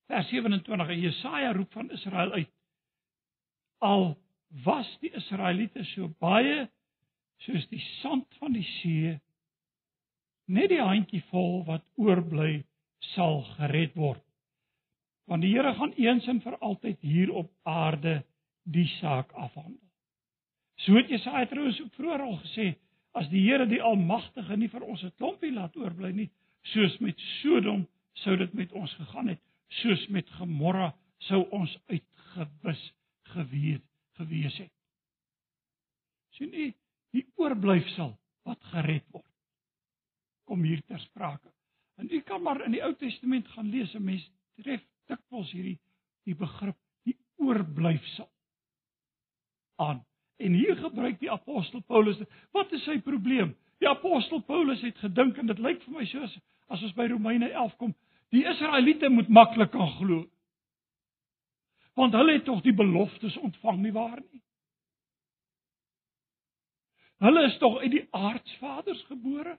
Vers 0.07 0.29
27 0.31 0.93
en 0.95 1.01
Jesaja 1.01 1.53
roep 1.53 1.73
van 1.73 1.91
Israel 1.91 2.33
uit. 2.33 2.53
Al 3.79 4.17
was 4.65 4.91
die 5.01 5.11
Israeliete 5.17 5.85
so 5.85 6.09
baie 6.23 6.67
soos 7.45 7.67
die 7.69 7.83
sand 8.01 8.29
van 8.41 8.55
die 8.57 8.65
see, 8.79 9.17
net 10.49 10.71
die 10.73 10.81
handjie 10.81 11.23
vol 11.31 11.65
wat 11.67 11.85
oorbly 12.01 12.63
sal 13.13 13.43
gered 13.57 13.97
word. 13.99 14.23
Want 15.27 15.43
die 15.43 15.53
Here 15.55 15.75
gaan 15.75 15.93
eens 15.99 16.27
en 16.31 16.41
vir 16.41 16.59
altyd 16.59 17.01
hier 17.01 17.33
op 17.33 17.51
aarde 17.63 18.23
die 18.63 18.87
saak 18.99 19.33
afhandel. 19.33 19.83
So 20.85 20.95
het 20.99 21.09
Jesaja 21.11 21.47
trouens 21.47 21.81
ook 21.81 21.95
vroeër 21.95 22.23
al 22.23 22.39
gesê, 22.45 22.67
as 23.17 23.29
die 23.33 23.43
Here 23.47 23.67
die 23.67 23.83
Almagtige 23.83 24.57
nie 24.57 24.69
vir 24.69 24.83
ons 24.83 25.03
'n 25.03 25.13
klompie 25.17 25.53
laat 25.53 25.77
oorbly 25.77 26.13
nie, 26.13 26.31
soos 26.63 26.99
met 26.99 27.19
Sodom 27.41 27.87
sou 28.13 28.37
dit 28.37 28.55
met 28.55 28.73
ons 28.73 28.95
gegaan 28.95 29.29
het, 29.29 29.41
soos 29.69 30.07
met 30.09 30.31
Gomorra 30.31 30.95
sou 31.19 31.49
ons 31.51 31.79
uitgewis 31.89 32.93
gewees 33.23 33.83
gewees 34.17 34.57
het. 34.59 34.73
Sien 36.37 36.55
u 36.55 36.67
die 37.17 37.25
oorblyfsel 37.37 38.15
wat 38.49 38.65
gered 38.73 39.05
word? 39.13 39.33
Kom 40.49 40.65
hier 40.65 40.83
ter 40.87 41.01
sprake. 41.01 41.51
En 42.01 42.09
u 42.13 42.21
kan 42.21 42.43
maar 42.43 42.63
in 42.65 42.77
die 42.77 42.83
Ou 42.85 42.95
Testament 42.95 43.49
gaan 43.49 43.71
lees, 43.71 43.95
'n 43.95 44.05
mens 44.05 44.25
tref 44.57 44.83
dikwels 45.11 45.53
hierdie 45.55 45.79
die 46.27 46.35
begrip 46.35 46.77
die 47.07 47.17
oorblyfsel 47.43 48.29
aan. 49.77 50.03
En 50.37 50.53
hier 50.53 50.77
gebruik 50.77 51.21
die 51.21 51.31
apostel 51.31 51.83
Paulus 51.87 52.19
wat 52.57 52.73
is 52.73 52.85
sy 52.85 52.99
probleem? 53.05 53.55
Die 53.81 53.89
apostel 53.89 54.43
Paulus 54.49 54.83
het 54.85 54.99
gedink 55.05 55.39
en 55.39 55.53
dit 55.53 55.61
lyk 55.63 55.83
vir 55.85 55.99
my 55.99 56.07
soos 56.11 56.39
as 56.73 56.83
ons 56.83 56.97
by 56.97 57.07
Romeine 57.13 57.51
11 57.53 57.77
kom, 57.79 57.93
die 58.35 58.43
Israeliete 58.43 59.09
moet 59.13 59.29
maklik 59.31 59.71
kan 59.71 59.93
glo. 60.01 60.25
Want 61.97 62.17
hulle 62.19 62.35
het 62.37 62.45
tog 62.45 62.65
die 62.65 62.75
beloftes 62.75 63.37
ontvang 63.39 63.79
nie 63.85 63.93
waar 63.95 64.19
nie? 64.19 64.43
Hulle 67.23 67.47
is 67.49 67.57
tog 67.59 67.79
uit 67.81 67.93
die 67.95 68.05
aardsvaders 68.11 69.05
gebore. 69.09 69.55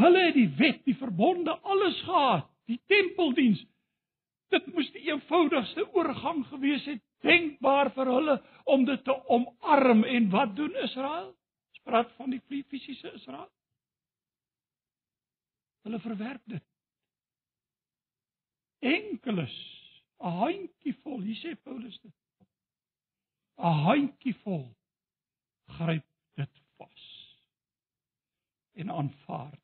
Hulle 0.00 0.24
het 0.26 0.34
die 0.34 0.48
wet, 0.56 0.84
die 0.84 0.96
verbonde, 0.96 1.52
alles 1.60 2.00
gehad, 2.06 2.48
die 2.70 2.80
tempeldiens. 2.88 3.60
Dit 4.52 4.66
moes 4.72 4.88
die 4.92 5.04
eenvoudigste 5.08 5.84
oorgang 5.92 6.44
gewees 6.48 6.84
het 6.88 7.00
denkbaar 7.24 7.92
vir 7.96 8.10
hulle 8.10 8.36
om 8.72 8.84
dit 8.88 9.04
te 9.04 9.14
omarm 9.32 10.04
en 10.04 10.28
wat 10.32 10.56
doen 10.56 10.74
Israel? 10.84 11.32
Spraak 11.80 12.10
van 12.18 12.32
die 12.34 12.40
fisiese 12.68 13.12
Israel. 13.16 13.50
Hulle 15.82 15.98
verwerp 16.02 16.42
dit. 16.46 16.64
Enkeles, 18.82 19.54
'n 20.20 20.36
handjievol, 20.42 21.20
hier 21.20 21.38
sê 21.38 21.54
Paulus 21.62 21.98
dit. 22.02 22.14
'n 23.58 23.82
handjievol 23.86 24.66
gryp 25.78 26.06
dit 26.34 26.62
vas 26.76 27.04
en 28.74 28.90
aanvaar. 28.90 29.61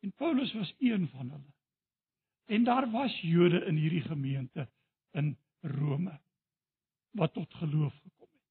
En 0.00 0.12
Paulus 0.12 0.52
was 0.52 0.74
een 0.78 1.08
van 1.08 1.30
hulle. 1.30 1.52
En 2.46 2.64
daar 2.64 2.90
was 2.90 3.20
Jode 3.20 3.64
in 3.64 3.76
hierdie 3.76 4.02
gemeente 4.02 4.68
in 5.10 5.38
Rome 5.60 6.20
wat 7.10 7.32
tot 7.32 7.54
geloof 7.54 7.94
gekom 7.94 8.28
het. 8.30 8.50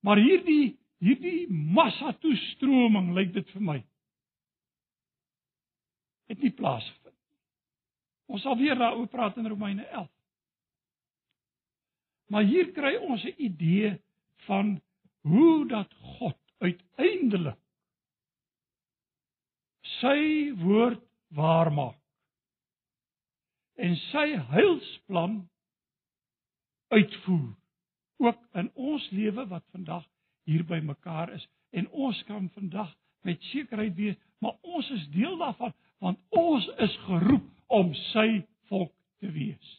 Maar 0.00 0.16
hierdie 0.16 0.78
hierdie 1.02 1.50
massa 1.50 2.12
toestroming 2.22 3.10
lyk 3.14 3.32
dit 3.34 3.48
vir 3.50 3.62
my 3.62 3.78
het 6.30 6.44
nie 6.44 6.52
plaasgevind. 6.54 7.16
Ons 8.32 8.44
sal 8.46 8.56
weer 8.56 8.78
daaroor 8.78 9.08
praat 9.12 9.36
in 9.36 9.50
Romeine 9.50 9.84
11. 9.84 10.10
Maar 12.32 12.46
hier 12.48 12.70
kry 12.72 12.94
ons 12.96 13.24
'n 13.24 13.34
idee 13.36 13.98
van 14.46 14.80
hoe 15.20 15.66
dat 15.68 15.92
God 15.94 16.38
uiteindelik 16.58 17.58
sy 20.02 20.52
woord 20.60 21.00
waarmaak 21.36 21.98
en 23.82 23.96
sy 24.10 24.26
heilsplan 24.52 25.40
uitvoer 26.92 27.52
ook 28.22 28.42
in 28.60 28.68
ons 28.74 29.08
lewe 29.10 29.46
wat 29.50 29.64
vandag 29.74 30.04
hier 30.46 30.64
by 30.66 30.78
mekaar 30.84 31.32
is. 31.34 31.44
En 31.70 31.88
ons 31.90 32.18
kan 32.28 32.50
vandag 32.54 32.90
met 33.26 33.42
sekerheid 33.50 33.94
weet 33.96 34.20
maar 34.38 34.58
ons 34.62 34.90
is 34.90 35.06
deel 35.14 35.38
daarvan 35.38 35.74
want 36.02 36.18
ons 36.28 36.66
is 36.82 36.96
geroep 37.06 37.46
om 37.66 37.94
sy 38.12 38.42
volk 38.70 38.92
te 39.22 39.30
wees. 39.30 39.70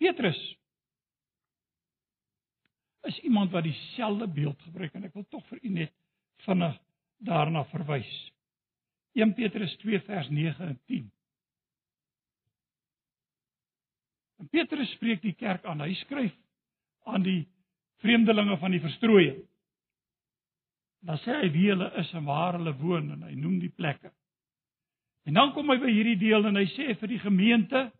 Petrus 0.00 0.40
is 3.10 3.18
iemand 3.18 3.50
wat 3.50 3.66
dieselfde 3.66 4.28
beeld 4.28 4.62
gebruik 4.62 4.94
en 4.94 5.08
ek 5.10 5.16
wil 5.18 5.26
tog 5.28 5.44
vir 5.50 5.60
u 5.62 5.74
net 5.80 5.92
vinnig 6.46 6.76
daarna 7.26 7.64
verwys. 7.72 8.10
1 9.18 9.34
Petrus 9.34 9.76
2 9.82 10.00
vers 10.06 10.28
9 10.28 10.66
en 10.66 10.78
10. 10.86 11.10
En 14.40 14.48
Petrus 14.48 14.90
spreek 14.96 15.22
die 15.22 15.34
kerk 15.34 15.64
aan. 15.64 15.82
Hy 15.84 15.94
skryf 16.04 16.34
aan 17.10 17.22
die 17.26 17.44
vreemdelinge 18.00 18.56
van 18.58 18.72
die 18.72 18.80
verstrooiing. 18.80 19.42
Dan 21.04 21.18
sê 21.24 21.36
hy 21.42 21.50
wie 21.52 21.68
hulle 21.72 21.90
is 22.00 22.12
en 22.16 22.26
waar 22.28 22.56
hulle 22.58 22.76
woon 22.80 23.10
en 23.16 23.24
hy 23.28 23.34
noem 23.36 23.58
die 23.60 23.72
plekke. 23.72 24.12
En 25.28 25.36
dan 25.36 25.52
kom 25.52 25.68
hy 25.72 25.76
by 25.80 25.90
hierdie 25.92 26.18
deel 26.20 26.46
en 26.48 26.56
hy 26.56 26.66
sê 26.72 26.94
vir 26.96 27.12
die 27.12 27.20
gemeente 27.20 27.90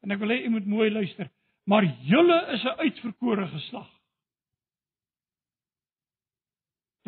En 0.00 0.14
ek 0.14 0.20
wil 0.22 0.32
hê 0.32 0.44
u 0.46 0.52
moet 0.54 0.66
mooi 0.68 0.90
luister. 0.90 1.28
Maar 1.68 1.84
julle 2.08 2.38
is 2.54 2.64
'n 2.64 2.78
uitverkore 2.78 3.46
geslag. 3.46 3.90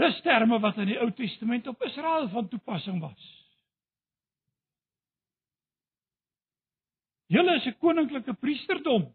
Dis 0.01 0.21
terme 0.25 0.59
wat 0.61 0.79
in 0.81 0.89
die 0.89 0.99
Ou 1.01 1.11
Testament 1.17 1.67
op 1.69 1.83
Israel 1.85 2.29
van 2.33 2.49
toepassing 2.49 3.01
was. 3.01 3.31
Julle 7.33 7.57
is 7.57 7.67
'n 7.67 7.79
koninklike 7.79 8.35
priesterdom. 8.35 9.13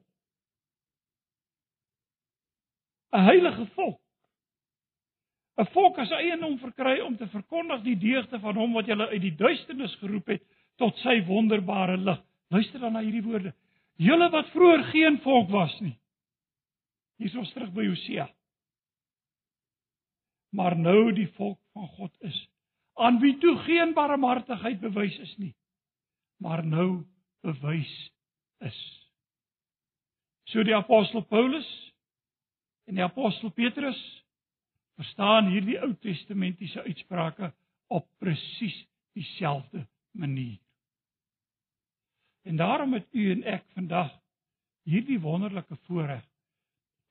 'n 3.14 3.24
Heilige 3.24 3.66
volk. 3.66 4.02
'n 5.58 5.66
Volk 5.66 5.98
as 5.98 6.12
eienaam 6.12 6.58
verkry 6.60 7.00
om 7.02 7.18
te 7.18 7.28
verkondig 7.28 7.82
die 7.82 7.98
deugde 7.98 8.40
van 8.40 8.56
hom 8.56 8.74
wat 8.74 8.86
julle 8.86 9.08
uit 9.08 9.22
die 9.22 9.36
duisternis 9.36 9.96
geroep 9.96 10.28
het 10.28 10.44
tot 10.78 10.98
sy 10.98 11.24
wonderbare 11.26 11.98
lig. 11.98 12.20
Luister 12.50 12.80
dan 12.80 12.94
na 12.94 13.02
hierdie 13.02 13.24
woorde. 13.24 13.54
Julle 13.98 14.30
wat 14.30 14.50
vroeër 14.54 14.84
geen 14.84 15.18
volk 15.22 15.50
was 15.50 15.80
nie. 15.80 15.98
Hier 17.18 17.28
is 17.28 17.36
ons 17.36 17.54
terug 17.54 17.74
by 17.74 17.88
Hosea. 17.88 18.28
Maar 20.50 20.78
nou 20.80 21.14
die 21.14 21.28
volk 21.36 21.60
van 21.74 21.88
God 21.88 22.14
is 22.20 22.38
aan 22.98 23.20
wie 23.22 23.38
toe 23.38 23.58
geen 23.58 23.94
barmhartigheid 23.94 24.80
bewys 24.82 25.18
is 25.22 25.34
nie, 25.38 25.54
maar 26.42 26.66
nou 26.66 27.06
bewys 27.46 27.94
is. 28.66 28.80
So 30.50 30.64
die 30.66 30.76
apostel 30.76 31.22
Paulus 31.30 31.68
en 32.90 32.98
die 32.98 33.06
apostel 33.06 33.54
Petrus 33.54 34.00
verstaan 34.98 35.52
hierdie 35.52 35.78
Ou 35.82 35.92
Testamentiese 36.02 36.82
uitsprake 36.88 37.52
op 37.94 38.08
presies 38.18 38.80
dieselfde 39.14 39.86
manier. 40.12 40.58
En 42.48 42.56
daarom 42.56 42.94
het 42.94 43.08
u 43.12 43.32
en 43.32 43.44
ek 43.44 43.66
vandag 43.76 44.10
hierdie 44.88 45.20
wonderlike 45.20 45.76
voorreg 45.86 46.24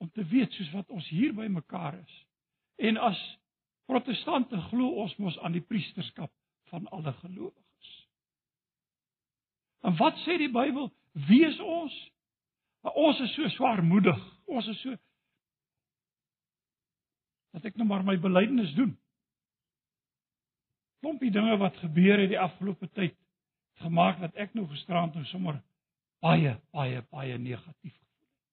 om 0.03 0.11
te 0.11 0.25
weet 0.25 0.53
soos 0.53 0.73
wat 0.73 0.91
ons 0.91 1.09
hier 1.09 1.35
by 1.37 1.47
mekaar 1.53 1.99
is. 2.01 2.26
En 2.77 2.97
as 2.97 3.21
protestante 3.87 4.61
glo 4.71 4.89
ons 5.03 5.17
mos 5.17 5.39
aan 5.39 5.55
die 5.57 5.65
priesterskap 5.65 6.33
van 6.71 6.89
alle 6.89 7.13
gelowiges. 7.23 7.93
En 9.87 9.97
wat 9.97 10.19
sê 10.25 10.37
die 10.41 10.51
Bybel? 10.53 10.91
Wie 11.29 11.45
is 11.47 11.59
ons? 11.61 11.95
Ons 12.87 13.21
is 13.21 13.35
so 13.35 13.49
swaarmoedig. 13.57 14.19
Ons 14.47 14.67
is 14.75 14.81
so 14.83 14.97
dat 17.57 17.71
ek 17.71 17.79
nou 17.81 17.87
maar 17.89 18.03
my 18.05 18.19
belydenis 18.21 18.75
doen. 18.77 18.91
Klompie 21.01 21.31
dinge 21.33 21.55
wat 21.57 21.79
gebeur 21.81 22.21
het 22.21 22.29
die 22.29 22.41
afgelope 22.41 22.89
tyd 22.93 23.15
gemaak 23.81 24.21
dat 24.21 24.37
ek 24.37 24.53
nou 24.57 24.67
gisteraand 24.69 25.17
nou 25.17 25.25
sommer 25.31 25.63
baie 26.25 26.53
baie 26.77 27.01
baie 27.13 27.39
negatief 27.41 27.95
gevoel 27.95 28.29
het. 28.29 28.45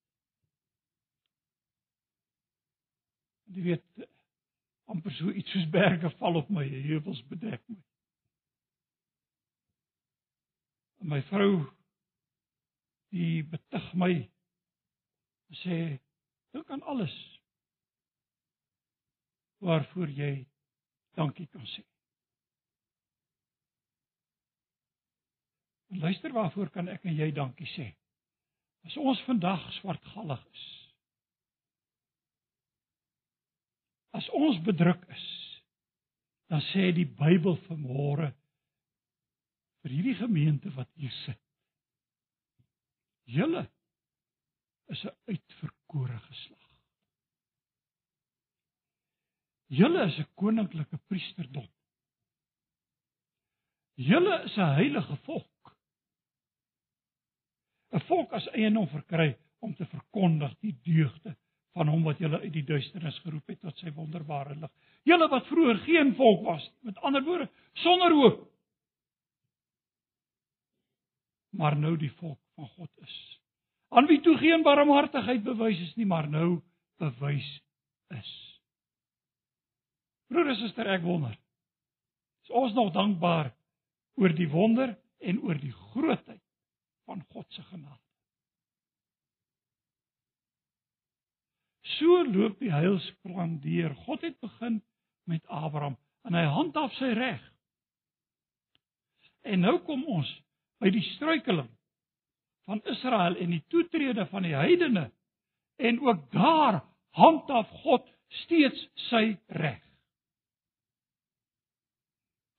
Jy 3.58 3.66
weet 3.68 4.08
amper 4.92 5.14
so 5.18 5.32
iets 5.32 5.52
soos 5.52 5.70
berge 5.72 6.10
val 6.20 6.36
op 6.42 6.50
my, 6.50 6.66
heuwels 6.88 7.22
bedek 7.32 7.62
my. 7.68 7.80
En 11.04 11.12
my 11.12 11.22
vrou 11.30 11.64
die 13.14 13.44
betug 13.44 13.90
my 14.00 14.14
sê 15.64 15.80
dink 16.54 16.70
aan 16.74 16.86
alles 16.90 17.14
waarvoor 19.64 20.10
jy 20.10 20.32
dankie 21.16 21.48
kan 21.48 21.66
sê. 21.76 21.84
En 25.94 26.00
luister 26.00 26.34
waarvoor 26.34 26.72
kan 26.74 26.90
ek 26.90 27.06
en 27.06 27.16
jy 27.16 27.30
dankie 27.32 27.70
sê? 27.76 27.92
As 28.84 28.98
ons 28.98 29.22
vandag 29.28 29.62
swartgallig 29.80 30.42
is. 30.52 30.64
As 34.24 34.30
ons 34.40 34.60
bedruk 34.64 35.02
is, 35.12 35.24
dan 36.48 36.62
sê 36.72 36.94
die 36.96 37.10
Bybel 37.20 37.58
vanmôre 37.66 38.30
vir 39.84 39.92
hierdie 39.92 40.16
gemeente 40.16 40.72
wat 40.78 40.88
hier 40.96 41.12
sit. 41.26 41.40
Julle 43.28 43.66
is 44.94 45.04
'n 45.04 45.16
uitverkore 45.28 46.20
geslag. 46.30 46.72
Julle 49.68 50.08
is 50.08 50.20
'n 50.20 50.32
koninklike 50.40 50.98
priesterdom. 51.12 51.68
Julle 53.96 54.44
is 54.46 54.58
'n 54.58 54.76
heilige 54.80 55.18
volk. 55.28 55.76
'n 57.92 58.08
volk 58.08 58.32
as 58.32 58.48
eienaam 58.56 58.88
verkry 58.88 59.38
om 59.60 59.76
te 59.76 59.86
verkondig 59.86 60.60
die 60.60 60.80
deugde 60.82 61.36
van 61.74 61.90
hom 61.90 62.04
wat 62.06 62.20
julle 62.22 62.40
uit 62.44 62.54
die 62.54 62.66
duisternis 62.68 63.18
geroep 63.26 63.50
het 63.50 63.62
tot 63.66 63.78
sy 63.82 63.92
wonderbare 63.96 64.56
lig. 64.56 64.72
Julle 65.10 65.28
wat 65.32 65.48
vroeër 65.50 65.80
geen 65.88 66.14
volk 66.18 66.44
was, 66.46 66.66
met 66.86 67.00
ander 67.02 67.24
woorde, 67.26 67.50
sonder 67.82 68.14
hoop. 68.14 68.44
Maar 71.58 71.78
nou 71.78 71.96
die 71.98 72.12
volk 72.20 72.40
van 72.56 72.70
God 72.78 72.90
is. 73.02 73.18
Aan 73.94 74.10
wie 74.10 74.22
toe 74.26 74.38
geen 74.42 74.64
barmhartigheid 74.66 75.44
bewys 75.46 75.82
is 75.82 75.96
nie, 75.96 76.06
maar 76.10 76.30
nou 76.30 76.62
bewys 77.02 77.50
is. 78.14 78.32
Broer 80.30 80.54
en 80.54 80.62
suster, 80.62 80.90
ek 80.90 81.06
wonder. 81.06 81.36
Is 82.46 82.54
ons 82.54 82.74
nog 82.78 82.94
dankbaar 82.94 83.52
oor 84.22 84.34
die 84.38 84.50
wonder 84.50 84.96
en 85.22 85.42
oor 85.46 85.58
die 85.62 85.74
grootheid 85.94 86.42
van 87.06 87.22
God 87.34 87.46
se 87.54 87.66
genade? 87.70 88.03
So 91.98 92.24
loop 92.28 92.60
die 92.60 92.72
heilsplan 92.74 93.60
deur. 93.64 93.96
God 94.06 94.22
het 94.22 94.40
begin 94.44 94.82
met 95.30 95.46
Abraham 95.48 95.98
en 96.28 96.38
hy 96.38 96.46
handhaaf 96.48 96.94
sy 97.00 97.12
reg. 97.18 97.42
En 99.44 99.64
nou 99.66 99.78
kom 99.88 100.06
ons 100.08 100.30
by 100.84 100.92
die 100.94 101.04
struikeling 101.14 101.70
van 102.68 102.80
Israel 102.88 103.36
en 103.44 103.52
die 103.52 103.64
toetrede 103.72 104.26
van 104.32 104.48
die 104.48 104.56
heidene 104.56 105.10
en 105.84 106.00
ook 106.00 106.30
daar 106.32 106.80
handhaaf 107.20 107.70
God 107.84 108.08
steeds 108.44 108.88
sy 109.10 109.36
reg. 109.48 109.82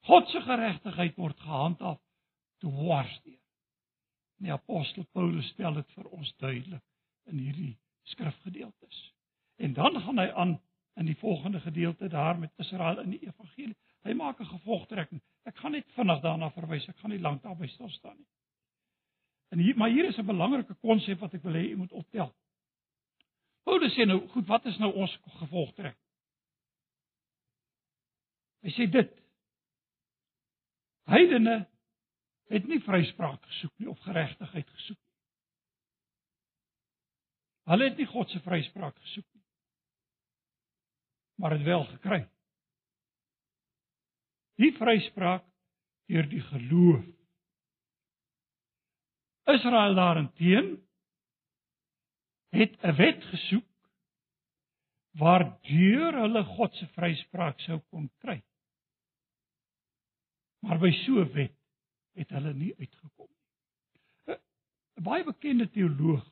God 0.05 0.28
se 0.28 0.41
geregtigheid 0.45 1.16
word 1.16 1.41
gehandhaaf 1.41 2.01
dwarsdeur. 2.61 3.41
Die 4.45 4.53
apostel 4.53 5.07
Paulus 5.16 5.49
stel 5.55 5.80
dit 5.80 5.97
vir 5.97 6.11
ons 6.12 6.35
duidelik 6.43 6.85
in 7.32 7.41
hierdie 7.41 7.72
skrifgedeeltes. 8.12 9.13
En 9.57 9.72
dan 9.72 10.00
gaan 10.00 10.18
hy 10.18 10.30
aan 10.30 10.61
in 10.94 11.07
die 11.07 11.16
volgende 11.16 11.61
gedeelte 11.61 12.09
daar 12.09 12.38
met 12.38 12.52
Israel 12.57 13.00
in 13.00 13.11
die 13.11 13.26
evangelie. 13.26 13.76
Hy 14.02 14.12
maak 14.12 14.40
'n 14.40 14.46
gevolgtrekking. 14.46 15.22
Ek 15.42 15.57
gaan 15.57 15.70
net 15.70 15.92
vinnig 15.92 16.20
daarna 16.20 16.50
verwys. 16.50 16.88
Ek 16.88 16.96
gaan 16.96 17.11
nie 17.11 17.20
lank 17.20 17.42
daarby 17.42 17.66
stil 17.66 17.88
staan 17.88 18.16
nie. 18.16 18.26
En 19.48 19.59
hier 19.59 19.76
maar 19.76 19.90
hier 19.90 20.05
is 20.05 20.18
'n 20.18 20.26
belangrike 20.26 20.74
konsep 20.74 21.18
wat 21.18 21.34
ek 21.34 21.42
wil 21.42 21.52
hê 21.52 21.70
u 21.70 21.76
moet 21.76 21.92
optel. 21.92 22.34
Paulus 23.62 23.94
sê 23.94 24.05
nou, 24.05 24.28
goed, 24.28 24.46
wat 24.46 24.64
is 24.64 24.78
nou 24.78 24.92
ons 24.92 25.18
gevolgtrekking? 25.24 26.05
Hy 28.61 28.70
sê 28.70 28.90
dit. 28.90 29.12
Heidene 31.05 31.68
het 32.48 32.66
nie 32.66 32.80
vryspraak 32.80 33.42
gesoek 33.42 33.72
nie 33.78 33.88
of 33.88 33.98
geregtigheid 33.98 34.70
gesoek 34.70 34.98
nie. 34.98 35.14
Hulle 37.64 37.88
het 37.88 37.96
nie 37.96 38.07
God 38.07 38.30
se 38.30 38.40
vryspraak 38.40 38.96
gesoek 38.96 39.26
nie 39.32 39.34
maar 41.35 41.51
het 41.51 41.62
wel 41.62 41.85
gekry. 41.85 42.28
Die 44.55 44.72
vryspraak 44.76 45.45
deur 46.07 46.28
die 46.28 46.41
geloof. 46.41 47.05
Israel 49.45 49.95
daarenteen 49.95 50.68
het 52.55 52.76
'n 52.82 52.97
wet 52.97 53.24
gesoek 53.24 53.70
waardeur 55.11 56.20
hulle 56.20 56.45
God 56.45 56.74
se 56.74 56.87
vryspraak 56.87 57.61
sou 57.61 57.78
kon 57.91 58.11
kry. 58.18 58.43
Maar 60.59 60.78
by 60.78 60.91
so 61.05 61.20
'n 61.20 61.32
wet 61.32 61.57
het 62.12 62.30
hulle 62.30 62.55
nie 62.55 62.74
uitgekom 62.78 63.28
nie. 63.28 64.37
'n 64.97 65.03
Baie 65.03 65.24
bekende 65.24 65.70
teoloog 65.70 66.24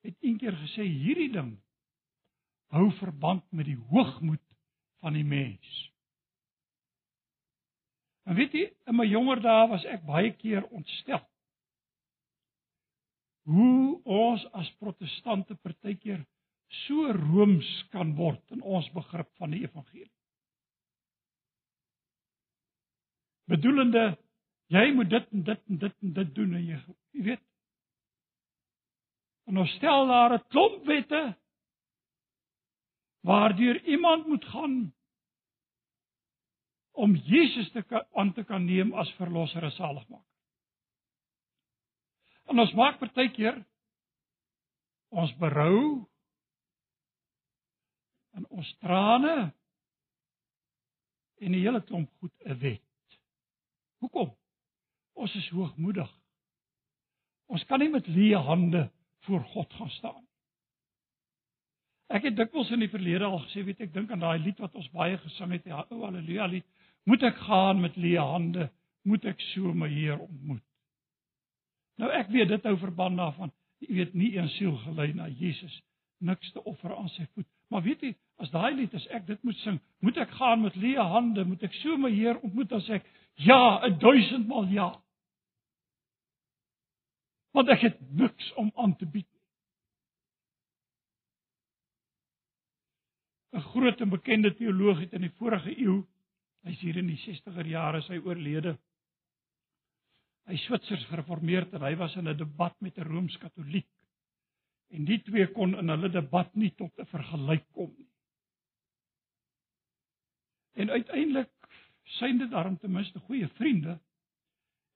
het 0.00 0.16
eendag 0.20 0.58
gesê 0.60 0.82
hierdie 0.82 1.32
ding 1.32 1.58
hou 2.74 2.90
verband 3.00 3.44
met 3.50 3.66
die 3.66 3.78
hoogmoed 3.90 4.42
van 5.00 5.16
die 5.16 5.24
mens. 5.26 5.90
En 8.28 8.36
weet 8.38 8.54
jy, 8.54 8.66
in 8.86 8.96
my 8.98 9.06
jonger 9.08 9.40
dae 9.42 9.66
was 9.72 9.84
ek 9.90 10.04
baie 10.06 10.30
keer 10.38 10.66
ontstel. 10.70 11.22
Hoe 13.50 13.98
ons 14.04 14.44
as 14.54 14.68
protestante 14.78 15.56
partykeer 15.64 16.20
so 16.84 17.10
rooms 17.16 17.66
kan 17.90 18.14
word 18.18 18.42
in 18.54 18.62
ons 18.62 18.86
begrip 18.94 19.26
van 19.40 19.54
die 19.54 19.64
evangelie. 19.64 20.12
Bedoelende 23.50 24.12
jy 24.70 24.84
moet 24.94 25.10
dit 25.10 25.32
en 25.34 25.46
dit 25.48 25.62
en 25.66 25.78
dit 25.82 25.96
en 26.06 26.12
dit 26.20 26.34
doen 26.36 26.54
en 26.54 26.66
jy, 26.68 26.78
jy 27.16 27.24
weet. 27.32 27.42
En 29.50 29.58
ons 29.64 29.72
stel 29.80 30.06
daar 30.06 30.36
'n 30.38 30.44
klomp 30.54 30.86
wette 30.86 31.22
waardeur 33.20 33.82
iemand 33.84 34.26
moet 34.26 34.44
gaan 34.44 34.94
om 36.90 37.14
Jesus 37.14 37.70
te 37.70 38.06
aan 38.12 38.32
te 38.32 38.44
kan 38.44 38.64
neem 38.64 38.92
as 38.92 39.12
verlosser 39.12 39.62
en 39.62 39.72
saligmaker. 39.72 40.26
En 42.50 42.58
ons 42.58 42.72
maak 42.74 42.98
partykeer 42.98 43.60
ons 45.10 45.32
berou 45.42 46.06
en 48.38 48.46
ons 48.48 48.76
trane 48.78 49.36
en 51.40 51.50
'n 51.50 51.62
hele 51.64 51.82
klomp 51.82 52.10
goed 52.18 52.34
'n 52.44 52.58
wet. 52.58 53.18
Hoekom? 53.98 54.36
Ons 55.12 55.34
is 55.34 55.48
hoogmoedig. 55.48 56.10
Ons 57.46 57.64
kan 57.64 57.78
nie 57.78 57.90
met 57.90 58.06
leë 58.06 58.38
hande 58.46 58.90
voor 59.26 59.44
God 59.44 59.72
gaan 59.72 59.90
staan. 59.90 60.29
Ek 62.10 62.24
het 62.26 62.36
dikwels 62.36 62.70
in 62.74 62.82
die 62.82 62.90
verlede 62.90 63.24
al 63.28 63.38
gesê, 63.44 63.62
weet 63.62 63.84
ek 63.86 63.92
dink 63.94 64.10
aan 64.10 64.24
daai 64.24 64.40
lied 64.42 64.58
wat 64.58 64.74
ons 64.74 64.88
baie 64.94 65.18
gesing 65.22 65.52
het, 65.54 65.68
ja, 65.70 65.84
o 65.90 66.02
haleluja 66.02 66.48
lied, 66.50 66.66
moet 67.06 67.22
ek 67.28 67.38
gaan 67.46 67.80
met 67.80 67.96
leë 67.96 68.24
hande, 68.32 68.66
moet 69.06 69.24
ek 69.30 69.38
so 69.52 69.70
my 69.72 69.88
Heer 69.88 70.18
ontmoet. 70.18 70.64
Nou 72.02 72.10
ek 72.16 72.32
weet 72.34 72.50
dit 72.50 72.66
hou 72.66 72.74
verband 72.80 73.20
daarvan, 73.20 73.52
jy 73.84 73.94
weet 74.00 74.18
nie 74.18 74.32
een 74.34 74.50
siel 74.56 74.74
gelei 74.82 75.12
na 75.14 75.28
Jesus, 75.28 75.78
niks 76.18 76.50
te 76.52 76.62
offer 76.68 76.96
aan 76.96 77.08
sy 77.14 77.28
voet. 77.34 77.46
Maar 77.70 77.84
weet 77.86 78.02
jy, 78.02 78.12
as 78.42 78.50
daai 78.50 78.74
lied 78.74 78.94
as 78.98 79.06
ek 79.14 79.28
dit 79.28 79.46
moet 79.46 79.58
sing, 79.62 79.78
moet 80.02 80.18
ek 80.18 80.32
gaan 80.40 80.64
met 80.64 80.76
leë 80.80 81.06
hande, 81.12 81.46
moet 81.46 81.62
ek 81.62 81.76
so 81.78 81.96
my 82.00 82.10
Heer 82.10 82.40
ontmoet 82.42 82.72
as 82.74 82.88
ek 82.90 83.06
ja, 83.38 83.80
'n 83.86 83.98
duisend 84.02 84.48
maal 84.48 84.66
ja. 84.68 84.90
Want 87.54 87.68
ek 87.68 87.86
het 87.86 88.00
niks 88.12 88.52
om 88.54 88.72
aan 88.74 88.96
te 88.96 89.06
bied. 89.06 89.28
'n 93.52 93.60
groot 93.72 94.00
en 94.00 94.08
bekende 94.08 94.54
teoloog 94.54 95.00
het 95.00 95.12
in 95.12 95.26
die 95.26 95.34
vorige 95.38 95.72
eeu, 95.78 96.02
hy's 96.66 96.80
hier 96.80 96.96
in 96.96 97.08
die 97.10 97.18
60er 97.18 97.66
jare 97.66 98.02
sy 98.06 98.20
oorlede. 98.22 98.76
Hy 100.46 100.56
Switsers 100.56 101.06
gereformeerd 101.10 101.74
en 101.74 101.82
hy 101.82 101.94
was 101.96 102.14
in 102.16 102.28
'n 102.28 102.36
debat 102.36 102.76
met 102.80 102.98
'n 102.98 103.08
Rooms-Katoliek. 103.08 103.88
En 104.90 105.04
die 105.04 105.22
twee 105.22 105.46
kon 105.46 105.78
in 105.78 105.88
hulle 105.88 106.10
debat 106.10 106.54
nie 106.54 106.70
tot 106.70 106.98
'n 106.98 107.06
vergelyk 107.06 107.66
kom 107.72 107.94
nie. 107.96 108.10
En 110.74 110.90
uiteindelik 110.90 111.50
synde 112.18 112.48
daarom 112.48 112.78
ten 112.78 112.92
minste 112.92 113.18
goeie 113.18 113.48
vriende 113.48 114.00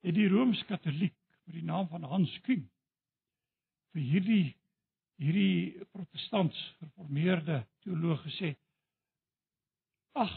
het 0.01 0.15
die 0.15 0.27
Rooms-Katoliek 0.27 1.15
met 1.45 1.55
die 1.55 1.63
naam 1.63 1.87
van 1.87 2.03
Hans 2.03 2.41
Kuhn 2.41 2.69
vir 3.91 4.01
hierdie 4.01 4.55
hierdie 5.21 5.85
protestants 5.93 6.57
gereformeerde 6.79 7.61
teoloog 7.85 8.21
gesê 8.27 8.55
ag 10.15 10.31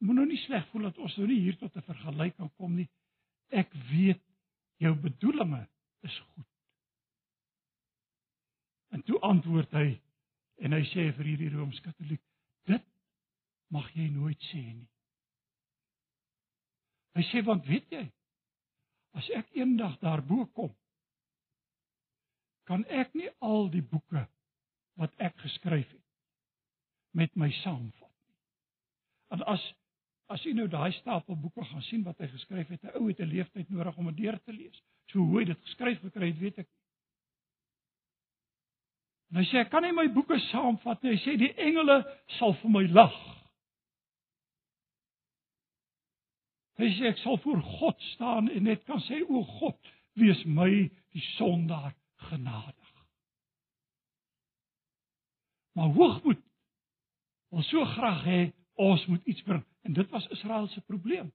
moet 0.00 0.16
nou 0.16 0.26
nie 0.28 0.40
sleg 0.46 0.64
voel 0.70 0.88
dat 0.88 0.98
ons 0.98 1.16
nou 1.20 1.26
nie 1.28 1.40
hier 1.44 1.56
tot 1.60 1.76
'n 1.76 1.84
vergelyk 1.84 2.36
kan 2.36 2.50
kom 2.56 2.76
nie. 2.76 2.88
Ek 3.50 3.72
weet 3.90 4.22
jou 4.80 4.94
bedoelings 4.94 5.68
is 6.02 6.18
goed. 6.18 6.46
En 8.90 9.02
toe 9.02 9.20
antwoord 9.20 9.70
hy 9.72 10.00
en 10.64 10.72
hy 10.72 10.82
sê 10.92 11.10
vir 11.16 11.24
hierdie 11.24 11.50
rooms-katoliek 11.52 12.22
dit 12.64 12.86
mag 13.68 13.92
jy 13.94 14.08
nooit 14.08 14.40
sê 14.50 14.62
nie. 14.74 14.88
Hy 17.14 17.22
sê 17.22 17.44
want 17.44 17.66
weet 17.66 17.92
jy 17.92 18.04
as 19.12 19.30
ek 19.30 19.52
eendag 19.58 19.98
daarbo 20.00 20.46
kom 20.56 20.72
kan 22.70 22.84
ek 22.86 23.10
nie 23.18 23.26
al 23.42 23.66
die 23.72 23.82
boeke 23.82 24.22
wat 25.00 25.14
ek 25.18 25.34
geskryf 25.42 25.88
het 25.90 26.06
met 27.18 27.32
my 27.34 27.48
saamvat 27.64 28.12
nie. 28.12 28.36
En 29.34 29.42
as 29.56 29.64
as 30.30 30.44
jy 30.46 30.52
nou 30.54 30.68
daai 30.70 30.92
stapel 31.00 31.34
boeke 31.34 31.64
gaan 31.66 31.82
sien 31.88 32.04
wat 32.06 32.20
hy 32.22 32.28
geskryf 32.30 32.68
het, 32.70 32.84
'n 32.84 32.94
ou 32.94 33.08
het 33.08 33.18
'n 33.18 33.32
leeftyd 33.32 33.70
nodig 33.70 33.96
om 33.96 34.06
dit 34.14 34.22
deur 34.22 34.38
te 34.38 34.52
lees. 34.52 34.82
So 35.10 35.18
hoe 35.18 35.40
hy 35.40 35.44
dit 35.44 35.60
geskryf 35.66 35.98
gekry 36.00 36.28
het, 36.30 36.38
weet 36.38 36.58
ek 36.58 36.68
nie. 36.68 36.80
En 39.30 39.36
hy 39.36 39.44
sê 39.50 39.58
ek 39.64 39.70
kan 39.70 39.82
nie 39.82 39.92
my 39.92 40.06
boeke 40.14 40.38
saamvat 40.38 41.02
nie. 41.02 41.16
Hy 41.16 41.20
sê 41.24 41.36
die 41.38 41.54
engele 41.54 42.04
sal 42.38 42.54
vir 42.62 42.70
my 42.70 42.86
lag. 42.86 43.18
Hy 46.78 46.86
sê 46.94 47.10
ek 47.10 47.18
sal 47.18 47.36
voor 47.38 47.62
God 47.62 48.02
staan 48.14 48.48
en 48.48 48.62
net 48.62 48.84
kan 48.84 49.00
sê 49.00 49.22
o 49.28 49.42
God, 49.42 49.78
wees 50.14 50.44
my 50.44 50.70
die 51.12 51.26
sondaar 51.36 51.94
genadig. 52.28 52.94
Maar 55.72 55.88
hoogmoed 55.88 56.42
wil 57.48 57.62
so 57.62 57.84
graag 57.84 58.24
hê 58.24 58.40
ons 58.74 59.06
moet 59.06 59.26
iets 59.26 59.42
bring 59.42 59.64
en 59.82 59.92
dit 59.92 60.10
was 60.10 60.26
Israel 60.28 60.68
se 60.68 60.80
probleem. 60.80 61.32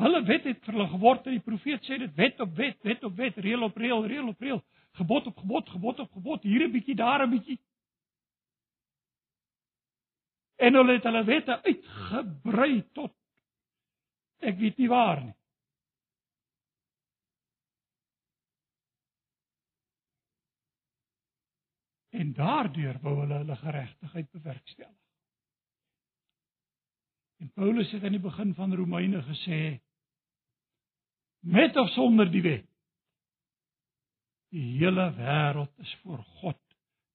Hulle 0.00 0.22
wet 0.24 0.44
het 0.48 0.60
vir 0.64 0.76
hulle 0.76 0.88
geword 0.88 1.26
en 1.28 1.36
die 1.36 1.44
profeet 1.44 1.84
sê 1.84 1.98
dit 2.00 2.12
wet 2.16 2.40
op 2.40 2.54
wet, 2.56 2.78
wet 2.86 3.02
op 3.04 3.16
wet, 3.16 3.36
reël 3.36 3.66
op 3.66 3.76
reël, 3.76 4.06
reël 4.08 4.28
op 4.32 4.40
reël, 4.40 4.62
gebod 5.00 5.26
op 5.26 5.42
gebod, 5.42 5.68
gebod 5.68 6.00
op 6.00 6.12
gebod, 6.12 6.42
hier 6.42 6.64
'n 6.66 6.72
bietjie, 6.72 6.96
daar 6.96 7.26
'n 7.26 7.30
bietjie. 7.30 7.58
En 10.56 10.74
hulle 10.74 10.92
het 10.92 11.02
hulle 11.02 11.24
wette 11.24 11.62
uitgebrei 11.62 12.82
tot 12.92 13.12
ek 14.40 14.56
weet 14.56 14.78
nie 14.78 14.88
waar 14.88 15.24
nie. 15.24 15.39
En 22.10 22.32
daardeur 22.32 22.98
wou 23.02 23.20
hulle 23.20 23.42
hulle 23.42 23.56
geregtigheid 23.56 24.30
bewerkstellig. 24.30 24.96
En 27.40 27.52
Paulus 27.52 27.90
het 27.90 28.02
aan 28.04 28.16
die 28.18 28.20
begin 28.20 28.54
van 28.54 28.74
Romeine 28.74 29.22
gesê 29.22 29.78
met 31.40 31.76
of 31.76 31.88
sonder 31.88 32.28
die 32.30 32.42
wet 32.42 32.66
die 34.50 34.64
hele 34.80 35.06
wêreld 35.14 35.78
is 35.78 35.92
voor 36.02 36.22
God 36.40 36.58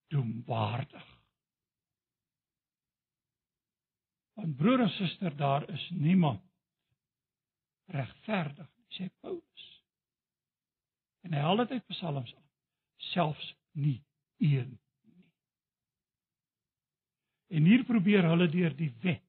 doemwaardig. 0.07 1.07
Want 4.35 4.55
broer 4.55 4.85
en 4.85 4.89
suster, 4.89 5.35
daar 5.35 5.69
is 5.69 5.89
niemand 5.89 6.43
regverdig 7.91 8.67
nie, 8.75 8.87
sê 8.97 9.09
Paulus. 9.19 9.67
En 11.27 11.35
hy 11.35 11.43
haal 11.43 11.63
dit 11.63 11.75
uit 11.75 11.87
Psalms 11.91 12.33
aan, 12.35 12.49
selfs 13.11 13.51
nie 13.71 13.99
een. 14.43 14.75
En 17.55 17.63
hier 17.63 17.85
probeer 17.87 18.27
hulle 18.27 18.49
deur 18.51 18.73
die 18.75 18.91
wet 19.03 19.25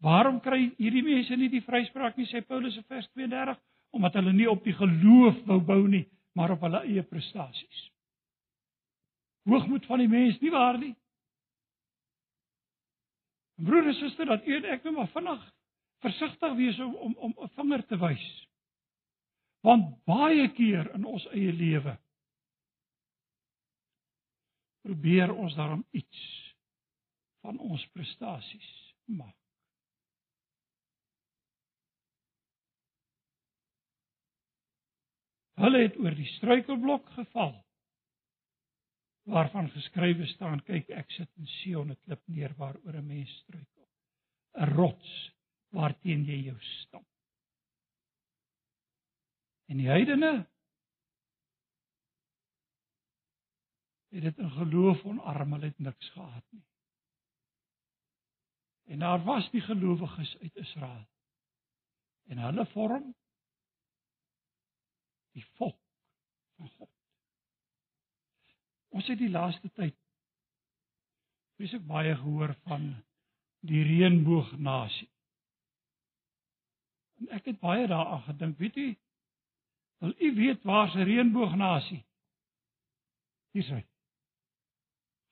Waarom 0.00 0.38
kry 0.40 0.70
hierdie 0.78 1.04
mense 1.04 1.36
nie 1.36 1.50
die 1.52 1.64
vryspraak 1.64 2.16
nie 2.16 2.28
sê 2.30 2.40
Paulus 2.46 2.76
in 2.80 2.86
vers 2.88 3.08
32 3.12 3.58
omdat 3.96 4.16
hulle 4.16 4.32
nie 4.32 4.48
op 4.48 4.62
die 4.64 4.74
geloof 4.76 5.42
wou 5.48 5.60
bou 5.60 5.82
nie 5.88 6.06
maar 6.38 6.54
op 6.54 6.62
hulle 6.62 6.84
eie 6.86 7.02
prestasies. 7.04 7.80
Hoogmoed 9.50 9.86
van 9.90 9.98
die 9.98 10.08
mens 10.08 10.38
nie 10.40 10.52
waar 10.54 10.78
nie. 10.78 10.92
Broer 13.60 13.90
en 13.90 13.96
suster 13.98 14.30
dat 14.30 14.46
u 14.46 14.54
en 14.56 14.68
ek 14.76 14.86
nou 14.86 14.94
maar 14.94 15.10
vinnig 15.12 15.42
versigtig 16.06 16.54
wees 16.56 16.78
om 16.80 16.94
om 16.94 17.16
om 17.28 17.34
'n 17.44 17.52
vinger 17.56 17.86
te 17.86 17.98
wys. 17.98 18.28
Want 19.60 20.04
baie 20.06 20.48
keer 20.48 20.94
in 20.94 21.04
ons 21.04 21.26
eie 21.34 21.52
lewe 21.52 21.98
probeer 24.80 25.34
ons 25.34 25.54
daarom 25.54 25.84
iets 25.90 26.39
van 27.40 27.58
ons 27.58 27.86
prestasies 27.94 28.70
maak. 29.04 29.36
Hulle 35.60 35.82
het 35.84 35.98
oor 36.00 36.14
die 36.16 36.28
struikelblok 36.36 37.10
geval 37.18 37.58
waarvan 39.30 39.68
geskrywe 39.74 40.26
staan 40.32 40.62
kyk 40.64 40.88
ek 40.96 41.12
sit 41.12 41.28
in 41.36 41.50
Sion 41.58 41.92
'n 41.92 41.98
klip 42.04 42.22
neer 42.26 42.54
waaroor 42.56 42.96
'n 42.96 43.06
mens 43.06 43.32
struikel 43.42 43.88
'n 44.54 44.72
rots 44.76 45.12
waarteen 45.76 46.24
jy 46.24 46.38
jou 46.46 46.60
stamp. 46.60 47.06
En 49.68 49.76
die 49.76 49.86
heidene 49.86 50.32
het 54.10 54.22
dit 54.22 54.38
in 54.38 54.50
geloof 54.50 55.04
onarm 55.04 55.52
hulle 55.52 55.66
het 55.66 55.78
niks 55.78 56.08
gehad 56.10 56.44
nie 56.50 56.69
en 58.90 58.98
daar 58.98 59.22
was 59.24 59.46
die 59.50 59.60
gelowiges 59.62 60.36
uit 60.38 60.56
Israel 60.56 61.06
en 62.30 62.38
hulle 62.38 62.66
vorm 62.66 63.14
die 65.38 65.44
volk 65.58 65.78
van 66.56 66.68
God. 66.68 66.90
Ons 68.90 69.06
het 69.06 69.18
die 69.18 69.30
laaste 69.30 69.70
tyd 69.78 69.94
presies 71.60 71.86
baie 71.86 72.16
gehoor 72.16 72.54
van 72.64 72.90
die 73.68 73.82
reënboognasie. 73.84 75.10
En 77.20 77.34
ek 77.36 77.50
het 77.52 77.58
baie 77.60 77.86
daaraan 77.86 78.22
gedink, 78.26 78.58
weet 78.58 78.76
u? 78.80 78.88
Wil 80.00 80.14
u 80.18 80.34
weet 80.34 80.62
waar 80.64 80.88
se 80.90 81.04
reënboognasie? 81.04 82.00
Hier 83.52 83.66
sê. 83.68 83.82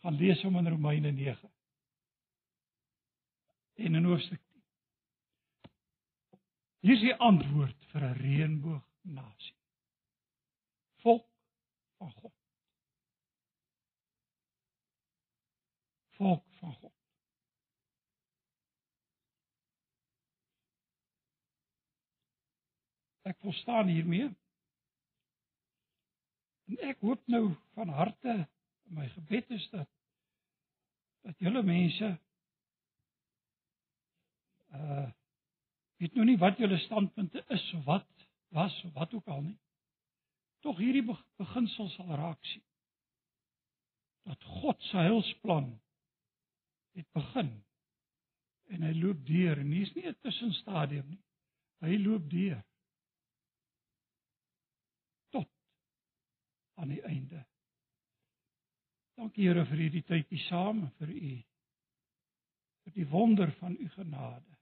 Gaan 0.04 0.20
lees 0.20 0.42
hom 0.44 0.60
in 0.60 0.68
Romeine 0.68 1.12
9. 1.16 1.48
En 3.78 3.94
in 3.94 4.04
hoofstuk 4.04 4.40
10. 4.50 5.70
Hier 6.78 6.94
is 6.94 7.04
die 7.04 7.14
antwoord 7.14 7.84
vir 7.92 8.02
'n 8.08 8.18
reënboognasie 8.18 9.58
volk 10.98 11.26
van 11.96 12.12
God. 12.12 12.32
Volk 16.18 16.44
van 16.58 16.74
God. 16.74 16.92
Ek 23.22 23.38
verstaan 23.40 23.86
hiermee. 23.86 24.28
En 26.68 26.78
ek 26.90 27.00
hoop 27.00 27.26
nou 27.26 27.44
van 27.76 27.88
harte 27.88 28.40
my 28.88 29.08
gebed 29.12 29.50
is 29.50 29.68
dat 29.70 29.88
dat 31.26 31.38
julle 31.44 31.62
mense 31.62 32.08
uh 34.74 35.08
weet 35.98 36.14
nou 36.14 36.24
nie 36.28 36.38
wat 36.38 36.60
julle 36.62 36.76
standpunte 36.78 37.42
is 37.50 37.72
of 37.74 37.84
wat 37.84 38.26
was 38.54 38.74
of 38.84 38.92
wat 38.94 39.14
ook 39.14 39.26
al 39.26 39.40
nie 39.42 39.58
tog 40.64 40.78
hierdie 40.78 41.04
beginsel 41.38 41.90
sal 41.94 42.10
raak 42.18 42.44
sien. 42.50 42.64
Dat 44.28 44.44
God 44.60 44.82
se 44.90 44.96
heilsplan 45.00 45.70
het 46.98 47.06
begin 47.16 47.52
en 48.74 48.84
hy 48.84 48.94
loop 48.98 49.20
deur 49.26 49.60
en 49.62 49.70
hier's 49.72 49.94
nie 49.94 50.06
'n 50.08 50.18
tussenstadium 50.22 51.08
nie. 51.08 51.22
Hy 51.80 51.96
loop 52.02 52.30
deur 52.30 52.62
tot 55.30 55.48
aan 56.76 56.88
die 56.88 57.02
einde. 57.02 57.46
Dankie 59.16 59.48
Here 59.48 59.64
vir 59.64 59.78
hierdie 59.78 60.04
tydjie 60.04 60.42
saam 60.48 60.90
vir 60.98 61.08
u 61.08 61.42
vir 62.84 62.92
die 62.94 63.08
wonder 63.08 63.52
van 63.60 63.76
u 63.80 63.88
genade. 63.88 64.57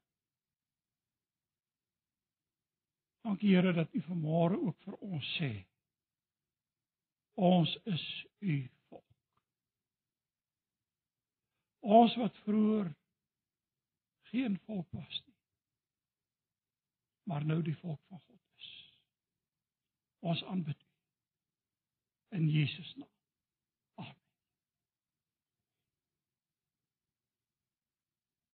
Dankie 3.26 3.54
Here 3.56 3.72
dat 3.72 3.94
u 3.94 4.00
vanmôre 4.06 4.54
ook 4.54 4.76
vir 4.86 4.94
ons 5.02 5.28
sê 5.38 5.66
Ons 7.36 7.72
is 7.84 8.04
u 8.38 8.70
volk. 8.88 9.16
Ons 11.80 12.14
wat 12.16 12.38
vroeër 12.44 12.92
geen 14.30 14.56
volk 14.68 14.86
was 14.90 15.18
nie. 15.26 15.36
Maar 17.28 17.44
nou 17.44 17.58
die 17.62 17.76
volk 17.82 18.00
van 18.06 18.22
God 18.22 18.62
is. 18.62 18.70
Ons 20.18 20.44
aanbid 20.44 20.86
in 22.38 22.48
Jesus 22.48 22.94
naam. 22.94 23.15